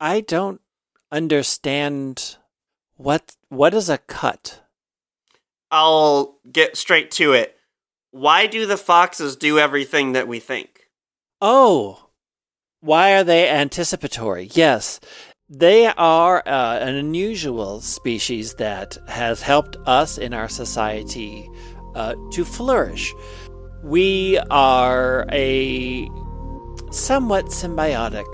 [0.00, 0.60] I don't
[1.10, 2.36] understand
[2.96, 4.62] what what is a cut?
[5.70, 7.56] I'll get straight to it.
[8.10, 10.88] Why do the foxes do everything that we think?
[11.42, 12.06] Oh,
[12.80, 14.48] why are they anticipatory?
[14.54, 14.98] Yes,
[15.48, 21.48] they are uh, an unusual species that has helped us in our society
[21.94, 23.14] uh, to flourish.
[23.82, 26.08] We are a
[26.90, 28.26] somewhat symbiotic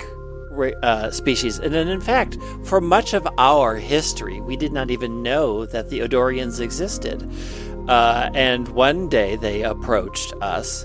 [0.82, 5.66] uh, species, and in fact, for much of our history, we did not even know
[5.66, 7.30] that the Odorians existed.
[7.88, 10.84] Uh, and one day they approached us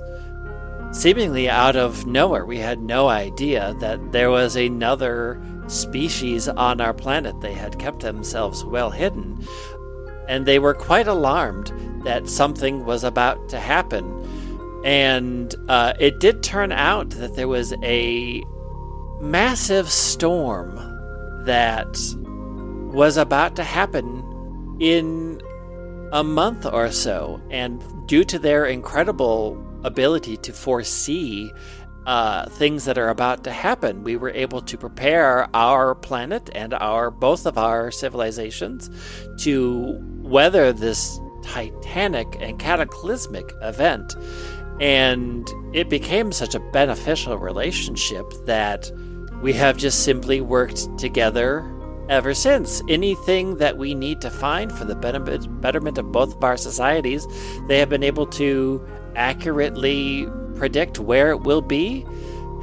[0.91, 2.45] seemingly out of nowhere.
[2.45, 7.41] We had no idea that there was another species on our planet.
[7.41, 9.45] They had kept themselves well hidden,
[10.27, 11.71] and they were quite alarmed
[12.03, 14.81] that something was about to happen.
[14.83, 18.43] And uh, it did turn out that there was a
[19.19, 20.75] massive storm
[21.45, 21.97] that
[22.93, 25.41] was about to happen in
[26.11, 27.41] a month or so.
[27.49, 31.51] And due to their incredible ability to foresee
[32.05, 36.73] uh, things that are about to happen, we were able to prepare our planet and
[36.73, 38.89] our both of our civilizations
[39.39, 44.15] to weather this titanic and cataclysmic event.
[44.79, 48.91] And it became such a beneficial relationship that
[49.41, 51.65] we have just simply worked together
[52.09, 52.81] ever since.
[52.89, 57.27] Anything that we need to find for the betterment of both of our societies,
[57.67, 58.85] they have been able to
[59.15, 60.27] accurately
[60.59, 62.05] predict where it will be,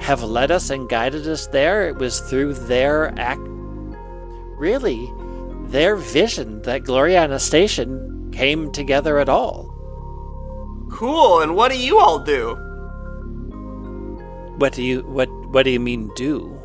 [0.00, 1.88] have led us and guided us there.
[1.88, 3.40] It was through their act,
[4.58, 5.10] really,
[5.68, 9.72] their vision that Gloriana Station came together at all.
[10.90, 12.54] Cool, and what do you all do?
[14.58, 16.58] What do you what what do you mean do?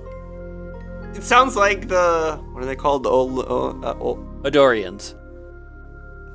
[1.15, 3.03] It sounds like the what are they called?
[3.03, 5.15] The old, uh, uh, old Odorians.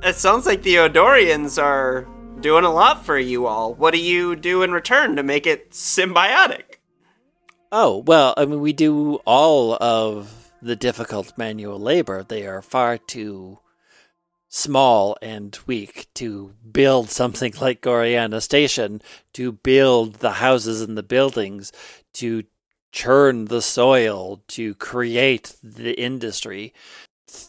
[0.03, 2.07] It sounds like the Odorians are
[2.41, 3.75] doing a lot for you all.
[3.75, 6.79] What do you do in return to make it symbiotic?
[7.73, 12.23] Oh, well, I mean, we do all of the difficult manual labor.
[12.23, 13.59] They are far too
[14.49, 19.03] small and weak to build something like Gloriana Station,
[19.35, 21.73] to build the houses and the buildings,
[22.15, 22.45] to
[22.93, 26.73] churn the soil, to create the industry.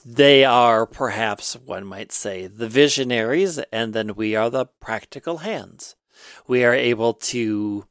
[0.05, 5.95] They are perhaps, one might say, the visionaries, and then we are the practical hands.
[6.47, 7.85] We are able to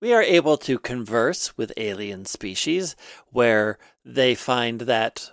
[0.00, 2.94] we are able to converse with alien species
[3.30, 5.30] where they find that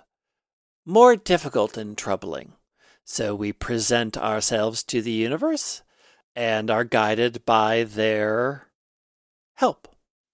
[0.86, 2.54] more difficult and troubling.
[3.04, 5.82] So we present ourselves to the universe
[6.38, 8.68] and are guided by their
[9.56, 9.90] help.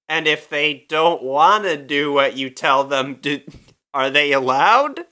[0.08, 3.41] And if they don't want to do what you tell them, do,
[3.91, 5.06] are they allowed?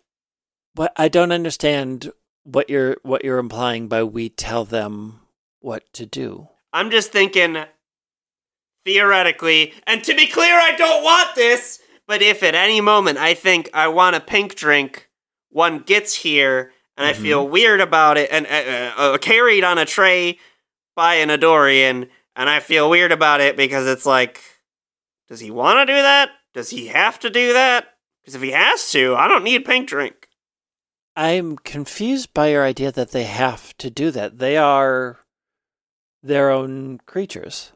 [0.76, 2.12] But I don't understand
[2.44, 5.22] what you're what you're implying by we tell them
[5.62, 6.50] what to do.
[6.74, 7.64] I'm just thinking
[8.84, 13.34] theoretically, and to be clear, I don't want this, but if at any moment I
[13.34, 15.10] think I want a pink drink,
[15.50, 17.10] one gets here and Mhm.
[17.10, 20.40] I feel weird about it and uh, uh, uh, carried on a tray
[20.96, 24.42] by an Odorian, and I feel weird about it because it's like,
[25.28, 26.30] does he want to do that?
[26.54, 27.96] Does he have to do that?
[28.22, 30.25] Because if he has to, I don't need pink drink.
[31.16, 34.40] I'm confused by your idea that they have to do that.
[34.40, 35.20] They are
[36.22, 37.72] their own creatures.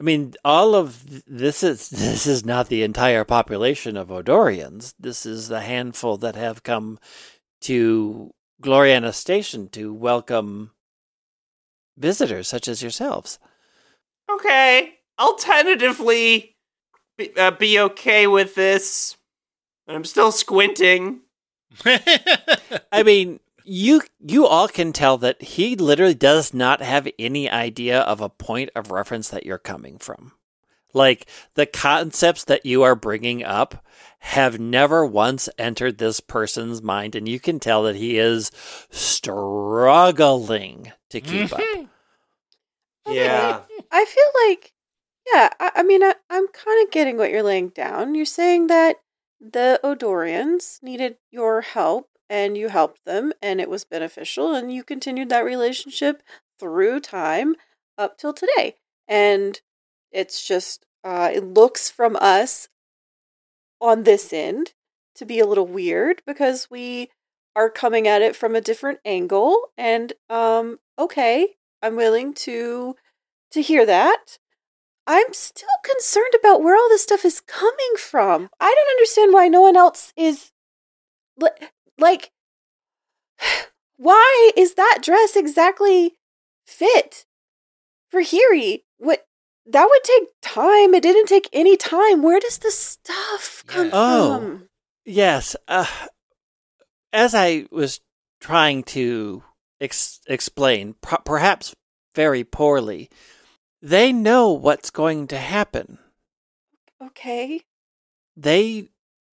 [0.00, 4.94] I mean, all of th- this is this is not the entire population of Odorians.
[4.98, 6.98] This is the handful that have come
[7.62, 8.32] to
[8.62, 10.72] Gloriana Station to welcome
[11.96, 13.38] visitors such as yourselves.
[14.30, 16.56] Okay, I'll tentatively
[17.16, 19.16] be, uh, be okay with this.
[19.86, 21.20] I'm still squinting.
[22.92, 28.00] I mean, you you all can tell that he literally does not have any idea
[28.00, 30.32] of a point of reference that you're coming from.
[30.92, 33.84] Like the concepts that you are bringing up
[34.20, 38.50] have never once entered this person's mind and you can tell that he is
[38.90, 41.60] struggling to keep up.
[41.60, 43.12] Mm-hmm.
[43.12, 43.60] Yeah.
[43.90, 44.72] I feel like,
[45.32, 48.14] yeah, I, I mean, I, I'm kind of getting what you're laying down.
[48.14, 48.96] You're saying that
[49.52, 54.82] the Odorians needed your help and you helped them and it was beneficial and you
[54.82, 56.22] continued that relationship
[56.58, 57.54] through time
[57.98, 58.76] up till today.
[59.06, 59.60] And
[60.10, 62.68] it's just, uh, it looks from us
[63.80, 64.72] on this end
[65.14, 67.10] to be a little weird because we
[67.54, 72.96] are coming at it from a different angle and um okay i'm willing to
[73.50, 74.38] to hear that
[75.06, 79.48] i'm still concerned about where all this stuff is coming from i don't understand why
[79.48, 80.52] no one else is
[81.38, 81.48] li-
[81.98, 82.30] like
[83.96, 86.14] why is that dress exactly
[86.66, 87.26] fit
[88.10, 88.82] for Hiri?
[88.98, 89.26] What
[89.66, 90.94] that would take time.
[90.94, 92.22] It didn't take any time.
[92.22, 93.90] Where does the stuff come.
[93.92, 94.38] Oh.
[94.38, 94.68] from?
[95.04, 95.56] Yes.
[95.68, 95.86] Uh,
[97.12, 98.00] as I was
[98.40, 99.42] trying to
[99.80, 101.74] ex- explain, per- perhaps
[102.14, 103.10] very poorly,
[103.84, 105.98] they know what's going to happen.
[107.02, 107.60] Okay.
[108.34, 108.88] They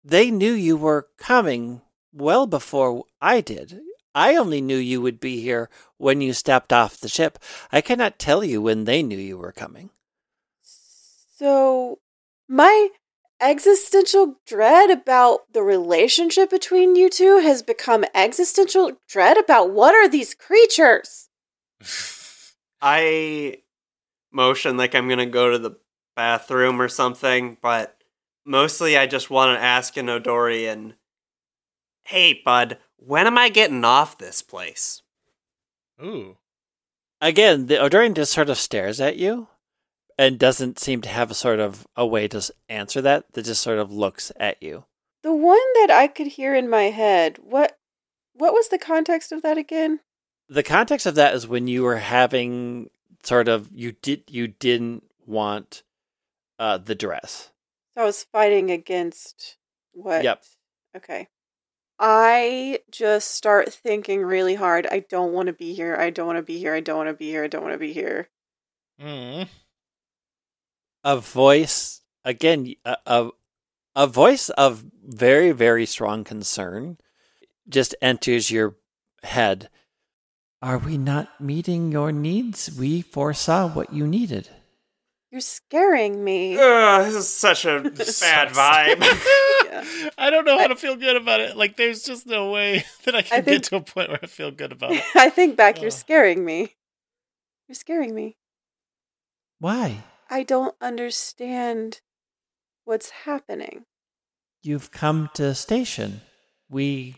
[0.05, 1.81] they knew you were coming
[2.13, 3.81] well before I did.
[4.15, 7.38] I only knew you would be here when you stepped off the ship.
[7.73, 9.89] I cannot tell you when they knew you were coming.
[10.63, 11.99] So,
[12.47, 12.88] my
[13.41, 20.07] existential dread about the relationship between you two has become existential dread about what are
[20.07, 21.27] these creatures?
[22.81, 23.57] I
[24.31, 25.77] motion like I'm gonna go to the
[26.15, 27.97] bathroom or something, but
[28.45, 30.95] mostly I just want to ask an Odorian,
[32.03, 35.01] "Hey, bud, when am I getting off this place?"
[36.03, 36.37] Ooh.
[37.19, 39.47] Again, the Odorian just sort of stares at you
[40.17, 43.33] and doesn't seem to have a sort of a way to answer that.
[43.33, 44.85] That just sort of looks at you.
[45.23, 47.77] The one that I could hear in my head, what
[48.33, 49.99] what was the context of that again?
[50.47, 52.89] The context of that is when you were having
[53.23, 55.84] sort of you did you didn't want
[56.60, 57.51] uh the dress.
[57.95, 59.58] I was fighting against
[59.93, 60.23] what?
[60.23, 60.43] Yep.
[60.95, 61.27] Okay.
[61.99, 64.88] I just start thinking really hard.
[64.91, 65.95] I don't want to be here.
[65.95, 66.75] I don't want to be here.
[66.75, 67.43] I don't want to be here.
[67.43, 68.30] I don't want to be here.
[69.01, 69.47] Mm.
[71.03, 73.30] A voice again a, a
[73.95, 76.97] a voice of very very strong concern
[77.67, 78.75] just enters your
[79.23, 79.69] head.
[80.62, 82.71] Are we not meeting your needs?
[82.77, 84.49] We foresaw what you needed.
[85.31, 86.58] You're scaring me.
[86.58, 87.81] Ugh, this is such a
[88.21, 89.03] bad vibe.
[89.67, 89.83] Yeah.
[90.17, 91.58] I don't know how to feel good about it.
[91.58, 94.25] Like, there's just no way that I can think- get to a point where I
[94.25, 95.03] feel good about it.
[95.13, 96.73] I think back, you're scaring me.
[97.67, 98.37] You're scaring me.
[99.60, 100.03] Why?
[100.29, 101.99] I don't understand
[102.85, 103.83] what's happening.
[104.63, 106.21] You've come to station.
[106.69, 107.15] We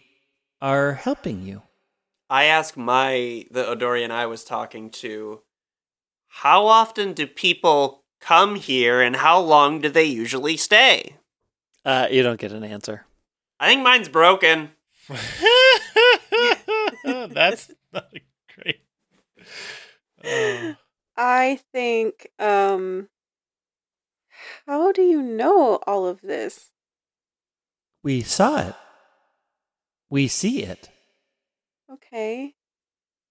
[0.59, 1.61] are helping you.
[2.29, 5.41] I ask my the Odorian I was talking to,
[6.27, 11.15] how often do people come here and how long do they usually stay?
[11.83, 13.05] Uh, you don't get an answer.
[13.59, 14.71] I think mine's broken.
[17.03, 18.13] That's not
[18.55, 18.81] great.
[20.23, 20.75] Oh.
[21.17, 23.09] I think, um,
[24.67, 26.71] how do you know all of this?
[28.03, 28.75] We saw it.
[30.09, 30.89] We see it.
[31.91, 32.53] Okay.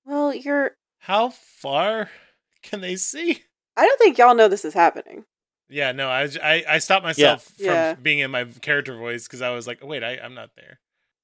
[0.05, 0.73] Well, you're.
[1.01, 2.11] How far
[2.63, 3.45] can they see?
[3.77, 5.25] I don't think y'all know this is happening.
[5.69, 7.95] Yeah, no, I I, I stopped myself from Yeah.
[7.95, 10.81] being in my character voice because I was like, oh, wait, I, I'm not there.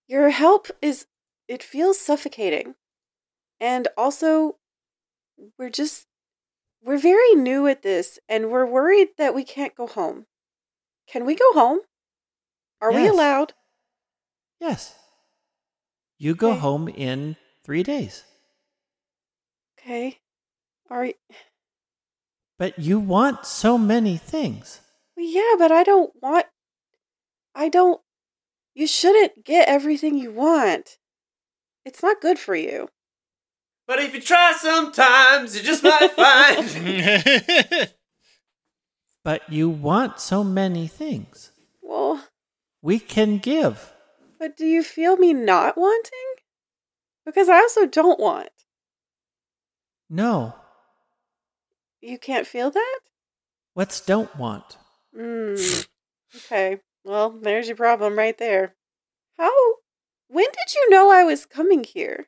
[0.06, 1.06] Your help is.
[1.48, 2.74] It feels suffocating.
[3.60, 4.56] And also,
[5.58, 6.06] we're just.
[6.82, 10.26] We're very new at this, and we're worried that we can't go home.
[11.08, 11.80] Can we go home?
[12.82, 13.54] Are we allowed?
[14.60, 14.94] Yes.
[16.24, 16.60] You go Okay.
[16.60, 18.24] home in three days.
[19.78, 20.20] Okay.
[20.90, 21.18] All right.
[22.58, 24.80] But you want so many things.
[25.18, 26.46] well, yeah, but I don't want.
[27.54, 28.00] I don't.
[28.74, 30.96] You shouldn't get everything you want.
[31.84, 32.88] It's not good for you.
[33.86, 37.90] But if you try sometimes, you just might find.
[39.22, 41.50] But you want so many things.
[41.82, 42.28] Well,
[42.82, 43.93] We can give.
[44.44, 46.34] But do you feel me not wanting?
[47.24, 48.50] Because I also don't want.
[50.10, 50.54] No.
[52.02, 53.00] You can't feel that?
[53.72, 54.76] What's don't want?
[55.18, 55.88] Mm.
[56.36, 56.80] okay.
[57.06, 58.74] Well, there's your problem right there.
[59.38, 59.50] How?
[60.28, 62.26] When did you know I was coming here?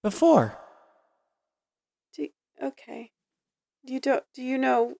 [0.00, 0.60] Before.
[2.16, 2.28] Do,
[2.62, 3.10] okay.
[3.82, 4.22] You don't.
[4.32, 4.94] Do you know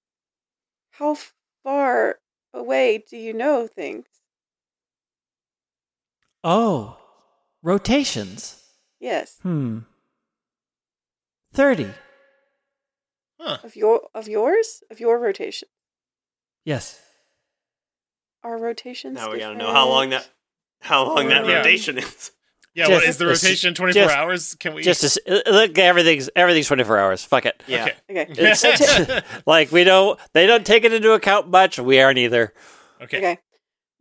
[0.90, 1.16] how
[1.62, 2.16] far
[2.52, 4.06] away do you know things?
[6.44, 6.98] Oh.
[7.62, 8.62] Rotations.
[9.00, 9.38] Yes.
[9.42, 9.78] Hmm.
[11.54, 11.88] 30.
[13.40, 13.58] huh.
[13.64, 15.68] Of your of yours of your rotation.
[16.64, 17.00] Yes.
[18.42, 19.14] Our rotations.
[19.16, 20.28] now we gotta know how long that
[20.80, 21.58] how long that Yeah.
[21.58, 22.30] rotation is.
[22.76, 23.72] Yeah, Just what is the rotation?
[23.72, 24.56] 24 hours?
[24.56, 24.82] Can we?
[24.82, 27.24] Just to, uh, look, everything's everything's 24 hours.
[27.24, 27.62] Fuck it.
[27.68, 27.90] Yeah.
[28.10, 28.26] Okay.
[28.32, 29.20] Okay.
[29.46, 31.78] Like we don't they don't take it into account much.
[31.78, 32.52] We aren't either.
[33.00, 33.18] okay.
[33.18, 33.38] Okay.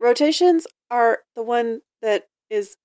[0.00, 2.76] Rotations are the one that is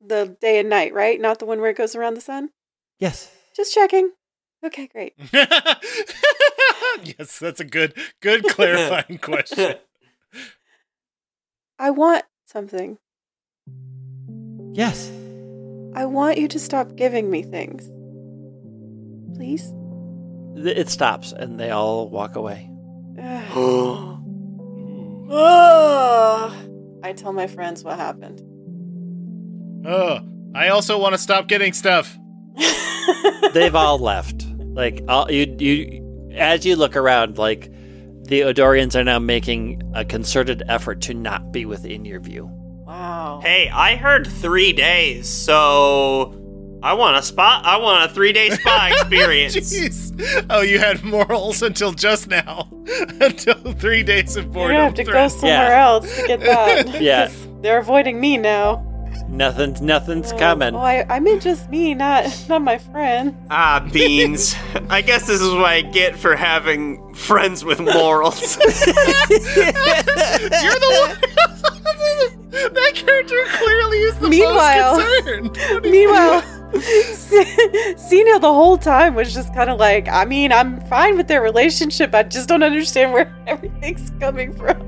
[0.00, 1.20] the day and night, right?
[1.20, 2.50] Not the one where it goes around the sun?
[2.98, 3.32] Yes.
[3.56, 4.10] Just checking.
[4.64, 5.14] Okay, great.
[5.32, 5.78] yes,
[7.40, 9.76] that's a good, good clarifying question.
[11.78, 12.98] I want something.
[14.72, 15.10] Yes.
[15.94, 17.90] I want you to stop giving me things.
[19.36, 19.72] Please?
[20.56, 22.70] It stops and they all walk away.
[23.18, 23.56] Ugh.
[25.30, 26.52] Ugh.
[27.02, 28.42] I tell my friends what happened.
[29.86, 30.20] Oh,
[30.54, 32.18] I also want to stop getting stuff.
[33.52, 34.44] They've all left.
[34.58, 37.70] Like all, you you as you look around like
[38.24, 42.46] the Odorians are now making a concerted effort to not be within your view.
[42.86, 43.40] wow.
[43.42, 46.38] Hey, I heard three days, so
[46.82, 47.64] I want a spot.
[47.64, 49.56] I want a three day spa experience.
[49.56, 50.46] Jeez.
[50.48, 52.68] Oh, you had morals until just now.
[53.20, 54.76] until three days of You're boredom.
[54.76, 55.84] gonna have to go somewhere Yeah.
[55.86, 57.00] else to get that.
[57.02, 57.26] Yeah.
[57.26, 58.86] 'Cause They're avoiding me now.
[59.28, 60.74] Nothing's nothing's Oh, coming.
[60.74, 63.34] Oh, I, I meant just me, not not my friend.
[63.50, 64.54] ah, beans.
[64.90, 68.56] I guess this is what I get for having friends with morals.
[68.60, 68.68] You're
[70.78, 71.16] the one.
[72.74, 75.56] that character clearly is the Meanwhile- most concerned.
[75.56, 76.42] What Meanwhile,
[77.98, 81.40] Cena the whole time was just kind of like, I mean, I'm fine with their
[81.42, 82.14] relationship.
[82.14, 84.78] I just don't understand where everything's coming from.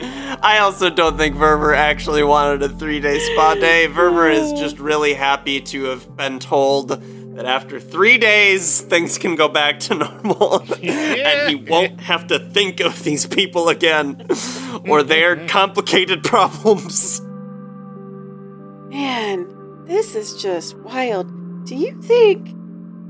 [0.42, 3.86] I also don't think Verver actually wanted a three day spa day.
[3.86, 6.88] Verver is just really happy to have been told
[7.36, 10.62] that after three days, things can go back to normal.
[10.82, 14.26] and he won't have to think of these people again
[14.88, 17.20] or their complicated problems.
[18.90, 21.26] Man, this is just wild.
[21.66, 22.54] Do you think?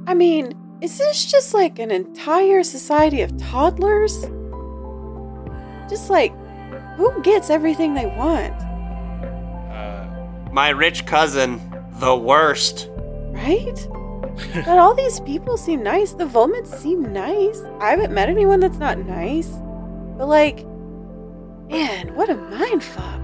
[0.06, 4.22] I mean, is this just like an entire society of toddlers?
[5.88, 6.32] Just like,
[6.96, 8.54] who gets everything they want,
[9.72, 10.06] Uh,
[10.52, 11.60] My rich cousin,
[12.00, 12.88] the worst.
[13.32, 13.88] right?
[14.66, 16.12] but all these people seem nice.
[16.12, 17.62] The Volmits seem nice.
[17.80, 19.48] I haven't met anyone that's not nice.
[20.18, 20.64] But like,
[21.70, 23.20] man, what a mind fuck.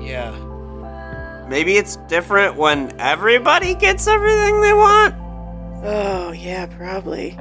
[0.00, 0.34] yeah.
[1.48, 5.14] Maybe it's different when everybody gets everything they want.
[5.84, 7.36] Oh yeah, probably.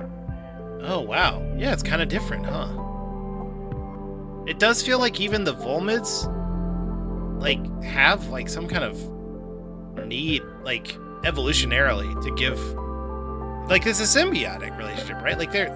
[0.82, 1.42] Oh wow.
[1.58, 2.68] Yeah, it's kind of different, huh?
[4.50, 6.26] It does feel like even the Volmids
[7.40, 8.98] like have like some kind of
[10.08, 10.88] need like
[11.24, 12.60] evolutionarily to give
[13.70, 15.38] like this a symbiotic relationship, right?
[15.38, 15.70] Like they're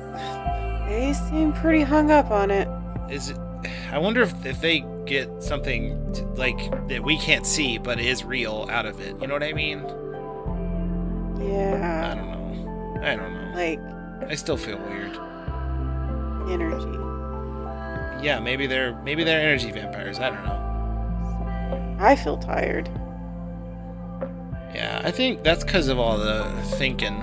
[0.89, 2.67] They seem pretty hung up on it.
[3.11, 3.37] is it
[3.91, 6.57] I wonder if, if they get something to, like
[6.89, 9.15] that we can't see but is real out of it.
[9.21, 9.79] You know what I mean?
[11.39, 12.11] Yeah.
[12.11, 13.01] I don't know.
[13.03, 13.51] I don't know.
[13.55, 13.79] Like
[14.31, 15.15] I still feel weird.
[16.49, 17.02] energy.
[18.23, 20.17] Yeah, maybe they're maybe they're energy vampires.
[20.19, 21.97] I don't know.
[21.99, 22.89] I feel tired.
[24.73, 27.21] Yeah, I think that's because of all the thinking.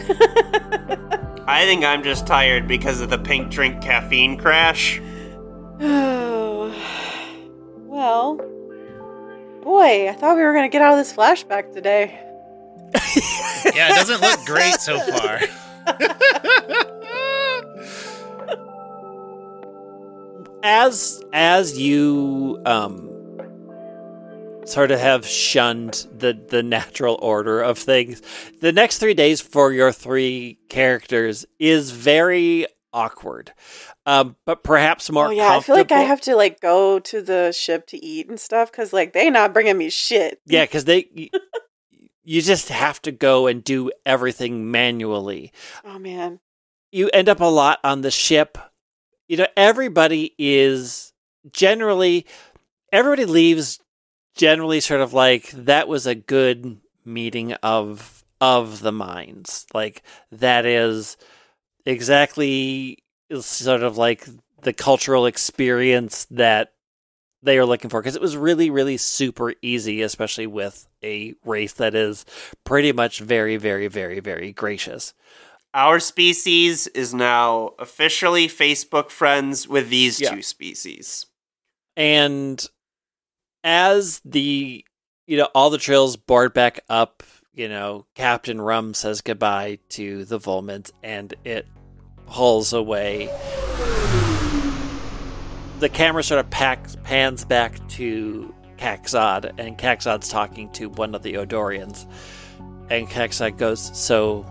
[1.46, 5.00] I think I'm just tired because of the pink drink caffeine crash.
[5.80, 6.74] Oh.
[7.90, 8.36] Well.
[9.62, 12.18] Boy, I thought we were going to get out of this flashback today.
[13.74, 15.38] Yeah, it doesn't look great so far.
[20.62, 23.06] as as you um
[24.66, 28.22] sort of have shunned the the natural order of things
[28.60, 33.52] the next three days for your three characters is very awkward
[34.06, 37.22] um but perhaps more oh yeah, I feel like I have to like go to
[37.22, 40.40] the ship to eat and stuff because like they not bringing me shit.
[40.46, 41.30] yeah because they y-
[42.22, 45.52] you just have to go and do everything manually
[45.84, 46.40] Oh man.
[46.92, 48.58] you end up a lot on the ship.
[49.30, 51.12] You know, everybody is
[51.52, 52.26] generally
[52.90, 53.78] everybody leaves
[54.34, 59.66] generally sort of like that was a good meeting of of the minds.
[59.72, 60.02] Like
[60.32, 61.16] that is
[61.86, 63.04] exactly
[63.40, 64.26] sort of like
[64.62, 66.72] the cultural experience that
[67.40, 71.72] they are looking for because it was really really super easy especially with a race
[71.74, 72.26] that is
[72.64, 75.14] pretty much very very very very gracious
[75.72, 80.34] Our species is now officially Facebook friends with these Yeah.
[80.34, 81.26] two species.
[81.96, 82.64] and
[83.62, 84.84] as the
[85.26, 90.24] you know all the trails board back up you know captain rum says goodbye to
[90.24, 91.66] the volmans and it
[92.26, 93.26] pulls away
[95.80, 101.22] the camera sort of packs, pans back to Kaxod, and Kaxod's talking to one of
[101.22, 102.06] the Odorians.
[102.90, 104.44] And Kaxod goes, So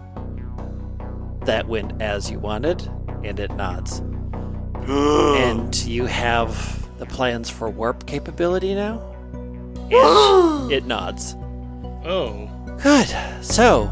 [1.50, 2.88] that went as you wanted?
[3.24, 4.00] And it nods.
[4.88, 9.02] and you have the plans for warp capability now?
[9.92, 11.36] And it nods.
[12.06, 12.48] Oh,
[12.84, 13.08] Good.
[13.44, 13.86] So,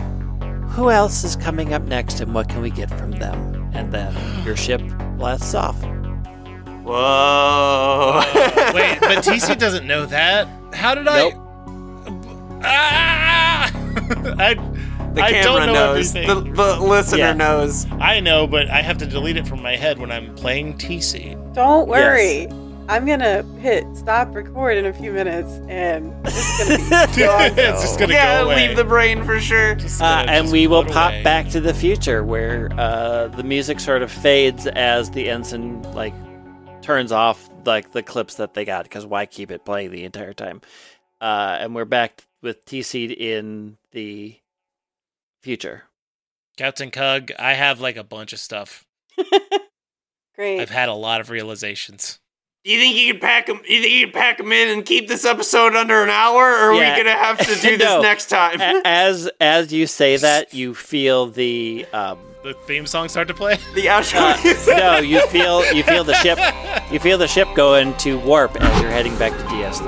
[0.69, 3.71] who else is coming up next and what can we get from them?
[3.73, 4.13] And then
[4.45, 4.81] your ship
[5.17, 5.75] blasts off.
[6.83, 8.21] Whoa.
[8.75, 10.47] wait, but TC doesn't know that.
[10.75, 11.33] How did Nope.
[12.61, 12.63] I?
[12.63, 13.71] Ah!
[14.37, 14.53] I
[15.17, 16.13] the I camera don't know knows.
[16.13, 16.53] The, everything.
[16.53, 17.33] the listener Yeah.
[17.33, 17.85] knows.
[17.99, 21.35] I know, but I have to delete it from my head when I'm playing TC.
[21.53, 22.47] Don't worry.
[22.89, 27.51] I'm gonna hit stop record in a few minutes and it's gonna be gone.
[27.57, 28.67] It's just gonna yeah, go away.
[28.69, 29.75] leave the brain for sure.
[29.75, 31.21] Just Uh, gonna and we will pop away.
[31.23, 36.13] back to the future where uh, the music sort of fades as the ensign like
[36.81, 40.31] turns off like the clips that they got because why keep it playing the entire
[40.33, 40.61] time?
[41.19, 44.33] Uh, and we're back with TC in the
[45.41, 45.83] future.
[46.57, 47.31] Captain Cug.
[47.37, 48.85] I have like a bunch of stuff.
[50.35, 50.59] Great.
[50.59, 52.19] I've had a lot of realizations.
[52.63, 53.61] Do you think you can pack them?
[53.67, 56.71] You think you could pack them in and keep this episode under an hour, or
[56.71, 56.95] are Yeah.
[56.97, 57.95] we gonna have to do No.
[57.95, 58.59] this next time?
[58.85, 63.55] As as you say that, you feel the um, The theme song start to play.
[63.73, 64.33] the outro.
[64.73, 66.37] uh, no, you feel you feel the ship
[66.91, 69.87] you feel the ship go into warp as you're heading back to DS3.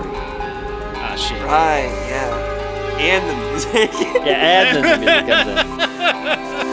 [0.96, 1.42] Ah shit.
[1.44, 1.90] Right.
[2.10, 2.39] Yeah.
[3.00, 3.92] And the music.
[4.26, 6.70] Yeah, and then the music comes in.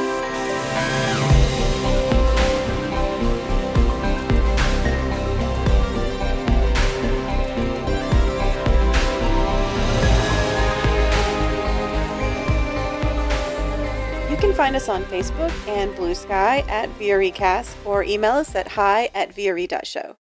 [14.30, 16.28] You can find us on Facebook and Bluesky
[16.68, 20.16] at VREcast or email us at hi at VRE.show.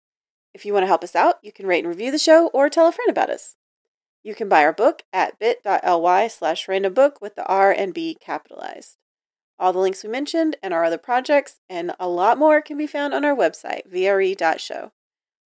[0.54, 2.70] If you want to help us out, you can rate and review the show or
[2.70, 3.56] tell a friend about us.
[4.24, 8.16] You can buy our book at bit.ly slash random book with the R and B
[8.20, 8.98] capitalized.
[9.60, 12.88] All the links we mentioned and our other projects and a lot more can be
[12.88, 14.92] found on our website, VRE.show.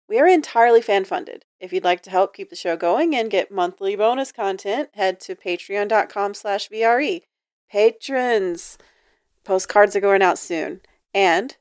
[0.08, 1.44] We are entirely fan funded.
[1.60, 5.20] If you'd like to help keep the show going and get monthly bonus content, head
[5.22, 7.22] to patreon.com slash VRE
[7.70, 8.78] patrons.
[9.44, 10.82] Postcards are going out soon.
[11.14, 11.58] And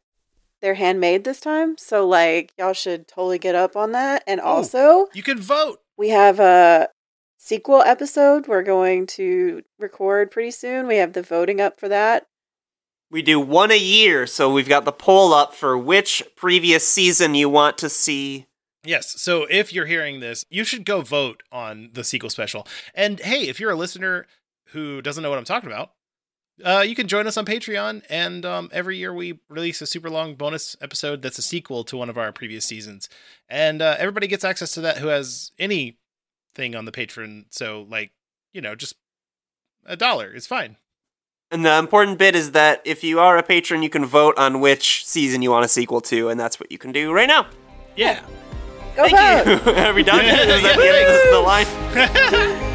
[0.61, 1.77] they're handmade this time.
[1.79, 4.23] So, like, y'all should totally get up on that.
[4.27, 5.81] And also, You can vote.
[5.97, 6.89] we have a
[7.47, 10.87] sequel episode we're going to record pretty soon.
[10.89, 12.27] We have the voting up for that.
[13.09, 17.37] We do one a year, so we've got the poll up for which previous season
[17.37, 18.47] you want to see.
[18.85, 19.21] Yes.
[19.23, 22.67] So if you're hearing this, you should go vote on the sequel special.
[22.95, 24.27] And hey, if you're a listener
[24.71, 25.93] who doesn't know what I'm talking about,
[26.65, 30.09] uh, you can join us on Patreon, and um, every year we release a super
[30.09, 33.11] long bonus episode that's a sequel to one of our previous seasons,
[33.47, 35.53] and uh, everybody gets access to that who has
[36.59, 37.47] anything on the Patreon.
[37.51, 38.13] So, like,
[38.53, 38.95] you know, just
[39.85, 40.77] a dollar is fine.
[41.51, 44.61] And the important bit is that if you are a patron, you can vote on
[44.61, 47.47] which season you want a sequel to, and that's what you can do right now.
[47.95, 48.21] Yeah.
[48.97, 49.67] Go Thank vote.
[49.67, 49.73] you.
[49.83, 50.25] Are we done?
[50.25, 52.63] Is that the end of the line?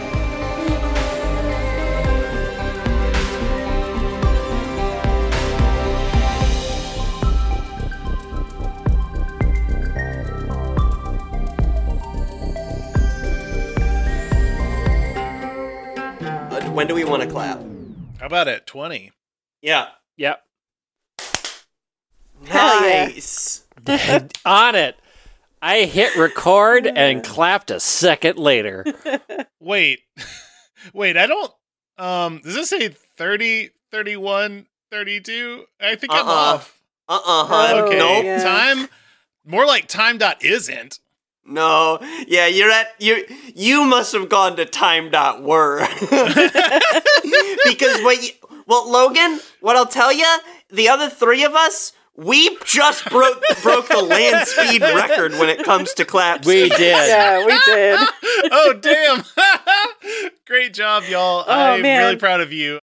[16.81, 17.59] when do we want to clap?
[18.19, 19.11] How about at Twenty.
[19.61, 19.89] Yeah.
[20.17, 20.43] Yep.
[22.47, 23.05] Hell yeah.
[23.05, 23.63] Nice.
[24.47, 24.95] On it.
[25.61, 28.83] I hit record and clapped a second later.
[29.59, 29.99] Wait,
[30.91, 31.17] wait.
[31.17, 31.53] I don't.
[31.99, 35.65] Um, does this say 30, 31, 32?
[35.79, 36.31] I think I'm Uh-uh.
[36.33, 36.81] off.
[37.07, 37.75] Uh-uh, hun.
[37.75, 38.25] Oh, Okay, Nope.
[38.25, 38.41] yeah.
[38.43, 38.87] time.
[39.45, 40.97] More like time dot isn't.
[41.51, 41.99] No.
[42.27, 45.79] Yeah, you're at you you must have gone to time.wor.
[47.65, 48.29] because what you,
[48.67, 50.37] well, Logan, what I'll tell you,
[50.69, 55.63] the other 3 of us, we just broke broke the land speed record when it
[55.63, 56.45] comes to claps.
[56.45, 56.79] We did.
[56.79, 57.99] Yeah, we did.
[58.51, 59.23] oh damn!
[60.45, 61.45] Great job, y'all.
[61.47, 62.03] Oh, I'm man.
[62.03, 62.81] really proud of you.